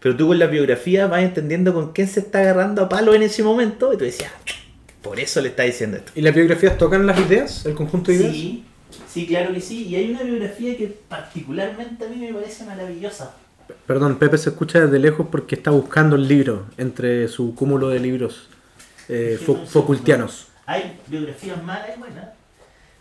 [0.00, 3.22] Pero tú con la biografía vas entendiendo con quién se está agarrando a palo en
[3.22, 4.30] ese momento, y tú decías,
[5.06, 6.12] por eso le está diciendo esto.
[6.14, 7.64] ¿Y las biografías tocan las ideas?
[7.66, 8.32] ¿El conjunto de ideas?
[8.32, 8.64] Sí,
[9.12, 9.84] sí, claro que sí.
[9.88, 13.34] Y hay una biografía que particularmente a mí me parece maravillosa.
[13.86, 17.98] Perdón, Pepe se escucha desde lejos porque está buscando el libro entre su cúmulo de
[18.00, 18.48] libros
[19.08, 20.48] eh, fo- Foucaultianos.
[20.66, 22.26] Hay biografías malas y buenas,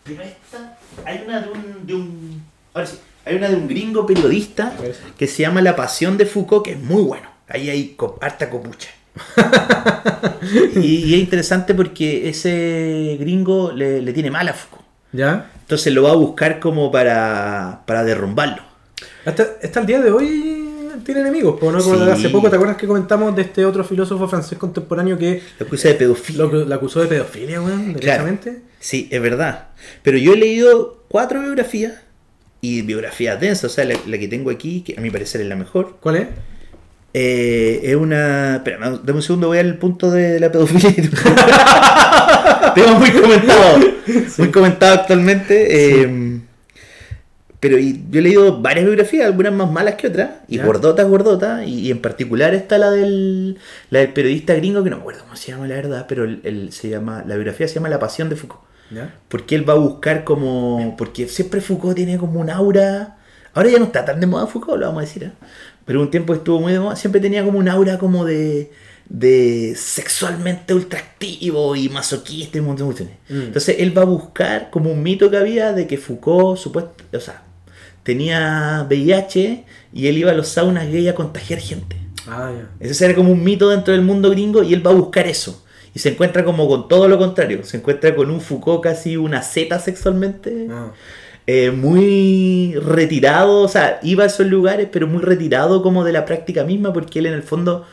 [0.04, 2.44] pero esta, hay una de un, de un,
[2.74, 4.76] ahora sí, hay una de un gringo periodista
[5.18, 7.28] que se llama La Pasión de Foucault, que es muy bueno.
[7.48, 8.90] Ahí hay harta copucha.
[10.76, 14.86] y, y es interesante porque ese gringo le, le tiene mal a Foucault.
[15.12, 15.52] ¿Ya?
[15.62, 18.62] Entonces lo va a buscar como para, para derrumbarlo.
[19.26, 20.70] Hasta, hasta el día de hoy
[21.04, 21.56] tiene enemigos.
[21.62, 21.80] ¿no?
[21.80, 22.12] Como Sí.
[22.12, 25.88] Hace poco, ¿te acuerdas que comentamos de este otro filósofo francés contemporáneo que Lo acusa
[25.90, 26.44] de pedofilia.
[26.44, 27.94] lo, lo acusó de pedofilia, weón?
[27.94, 28.62] Directamente.
[28.80, 29.70] Sí, es verdad.
[30.04, 31.94] Pero yo he leído cuatro biografías
[32.62, 33.72] y biografías densas.
[33.72, 36.16] O sea, la, la que tengo aquí, que a mi parecer es la mejor, ¿Cuál
[36.18, 36.28] es?
[37.18, 38.58] Eh, es una.
[38.58, 40.92] Espera, dame un segundo, voy al punto de la pedofilia.
[42.76, 43.78] Tema muy comentado.
[44.38, 46.02] Muy comentado actualmente.
[46.04, 46.40] eh,
[47.60, 51.66] pero y- yo he leído varias biografías, algunas más malas que otras, y gordotas, gordotas,
[51.66, 53.58] y, y en particular está la del,
[53.90, 56.42] la del periodista gringo, que no me acuerdo cómo se llama la verdad, pero el,
[56.44, 58.62] el- se llama, la biografía se llama La Pasión de Foucault.
[59.30, 60.96] Porque él va a buscar como.
[60.96, 63.18] Porque siempre Foucault tiene como un aura.
[63.56, 65.24] Ahora ya no está tan de moda Foucault, lo vamos a decir.
[65.24, 65.32] ¿eh?
[65.86, 66.96] Pero un tiempo estuvo muy de moda.
[66.96, 68.72] Siempre tenía como un aura como de.
[69.08, 73.18] de sexualmente ultra activo y masoquista y un montón de cuestiones.
[73.30, 73.48] Mm.
[73.48, 77.20] Entonces él va a buscar como un mito que había de que Foucault, supuesto, o
[77.20, 77.44] sea,
[78.04, 79.64] tenía VIH
[79.94, 81.98] y él iba a los saunas gay a contagiar gente.
[82.28, 82.52] Ah.
[82.80, 85.64] Ese era como un mito dentro del mundo gringo y él va a buscar eso.
[85.94, 87.64] Y se encuentra como con todo lo contrario.
[87.64, 90.68] Se encuentra con un Foucault casi una zeta sexualmente.
[90.70, 90.92] Ah.
[91.48, 93.62] Eh, muy retirado.
[93.62, 96.94] O sea, iba a esos lugares, pero muy retirado como de la práctica misma.
[96.94, 97.86] Porque él en el fondo,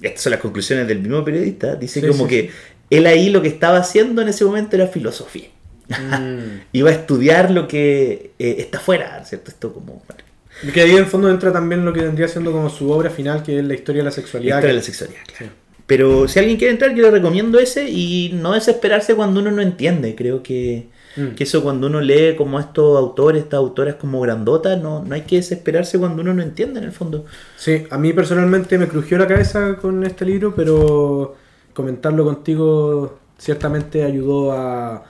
[0.00, 2.50] estas son las conclusiones del mismo periodista, dice Sí, como sí, que
[2.90, 5.48] él ahí lo que estaba haciendo en ese momento era filosofía.
[5.88, 6.60] Mm.
[6.72, 9.50] Iba a estudiar lo que eh, está afuera, ¿cierto?
[9.50, 10.02] Esto como...
[10.06, 10.22] bueno,
[10.62, 13.10] Y que ahí en el fondo entra también lo que vendría siendo como su obra
[13.10, 14.56] final, que es la historia de la sexualidad.
[14.56, 15.52] Historia de la sexualidad, claro.
[15.86, 19.62] Pero si alguien quiere entrar, yo le recomiendo ese y no desesperarse cuando uno no
[19.62, 20.14] entiende.
[20.14, 20.86] Creo que,
[21.16, 21.34] Mm.
[21.34, 25.22] que eso cuando uno lee como estos autores, estas autoras como grandotas, no, no hay
[25.22, 27.26] que desesperarse cuando uno no entiende en el fondo.
[27.56, 31.36] Sí, a mí personalmente me crujió la cabeza con este libro, pero
[31.74, 35.04] comentarlo contigo ciertamente ayudó a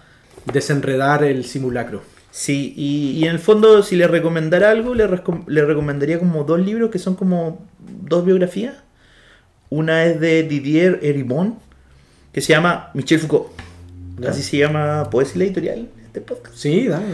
[0.52, 2.02] desenredar el simulacro.
[2.30, 5.06] Sí, y, y en el fondo si le recomendara algo, le,
[5.46, 8.74] le recomendaría como dos libros que son como dos biografías.
[9.68, 11.58] Una es de Didier Eribon,
[12.32, 13.61] que se llama Michel Foucault.
[14.22, 14.30] Ya.
[14.30, 15.88] Así se llama, ¿puedo decir la editorial?
[16.04, 16.56] Este podcast.
[16.56, 16.98] Sí, da.
[17.00, 17.04] ¿no?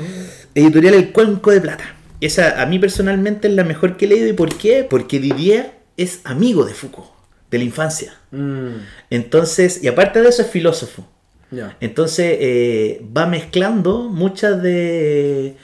[0.54, 1.94] Editorial El Cuenco de Plata.
[2.20, 4.28] Esa a mí personalmente es la mejor que he leído.
[4.28, 4.84] ¿Y por qué?
[4.88, 7.08] Porque Didier es amigo de Foucault,
[7.50, 8.14] de la infancia.
[8.30, 8.76] Mm,
[9.10, 11.06] Entonces, y aparte de eso es filósofo.
[11.80, 15.56] Entonces eh, va mezclando muchas de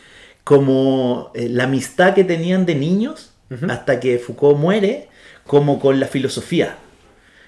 [0.42, 3.32] como eh, la amistad que tenían de niños
[3.68, 5.08] hasta que Foucault muere,
[5.46, 6.76] como con la filosofía.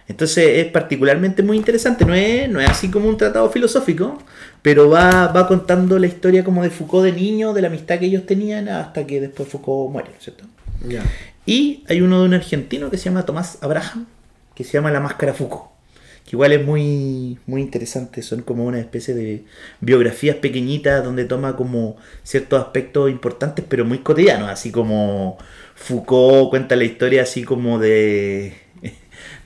[0.08, 4.18] Entonces es particularmente muy interesante, no es, no es así como un tratado filosófico,
[4.62, 8.06] pero va, va contando la historia como de Foucault de niño, de la amistad que
[8.06, 10.44] ellos tenían hasta que después Foucault muere, ¿cierto?
[10.86, 11.02] Ya.
[11.44, 14.06] Y hay uno de un argentino que se llama Tomás Abraham,
[14.54, 15.70] que se llama La Máscara Foucault.
[16.24, 19.44] Que igual es muy, muy interesante, son como una especie de
[19.80, 25.38] biografías pequeñitas donde toma como ciertos aspectos importantes, pero muy cotidianos, así como
[25.76, 28.65] Foucault cuenta la historia así como de,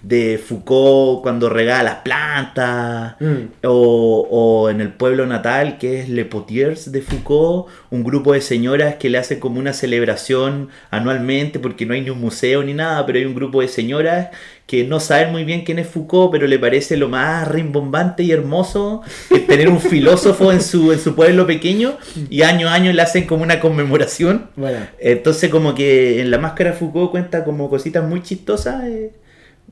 [0.02, 3.66] de Foucault cuando regala las plantas, Mm.
[3.66, 8.40] o, o en el pueblo natal que es Le Potiers de Foucault, un grupo de
[8.40, 12.72] señoras que le hacen como una celebración anualmente porque no hay ni un museo ni
[12.74, 14.28] nada, pero hay un grupo de señoras
[14.66, 18.30] que no saben muy bien quién es Foucault, pero le parece lo más rimbombante y
[18.30, 21.96] hermoso que tener un filósofo en su, en su pueblo pequeño
[22.30, 24.46] y año a año le hacen como una conmemoración.
[24.56, 29.10] Bueno, Entonces como que en la máscara Foucault cuenta como cositas muy chistosas, eh,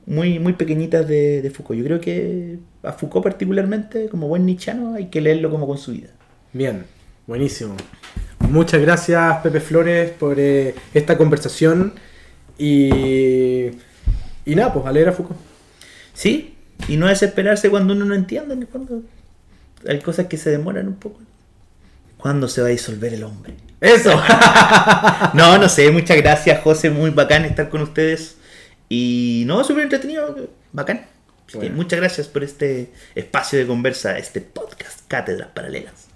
[0.09, 1.77] muy, muy pequeñitas de, de Foucault.
[1.77, 5.91] Yo creo que a Foucault particularmente, como buen nichano, hay que leerlo como con su
[5.91, 6.09] vida.
[6.51, 6.85] bien,
[7.27, 7.77] buenísimo.
[8.49, 11.93] Muchas gracias, Pepe Flores, por eh, esta conversación.
[12.57, 13.67] Y,
[14.45, 15.39] y nada, pues a leer a Foucault.
[16.13, 16.55] Sí,
[16.87, 19.03] y no desesperarse cuando uno no entiende, ni cuando
[19.87, 21.19] hay cosas que se demoran un poco.
[22.17, 23.53] ¿Cuándo se va a disolver el hombre?
[23.79, 24.11] ¡Eso!
[25.35, 28.38] No, no sé, muchas gracias, José, muy bacán estar con ustedes.
[28.89, 31.05] Y no, súper entretenido, bacán.
[31.47, 31.75] Así que Bueno.
[31.77, 36.09] muchas gracias por este espacio de conversa, este podcast, Cátedras Paralelas.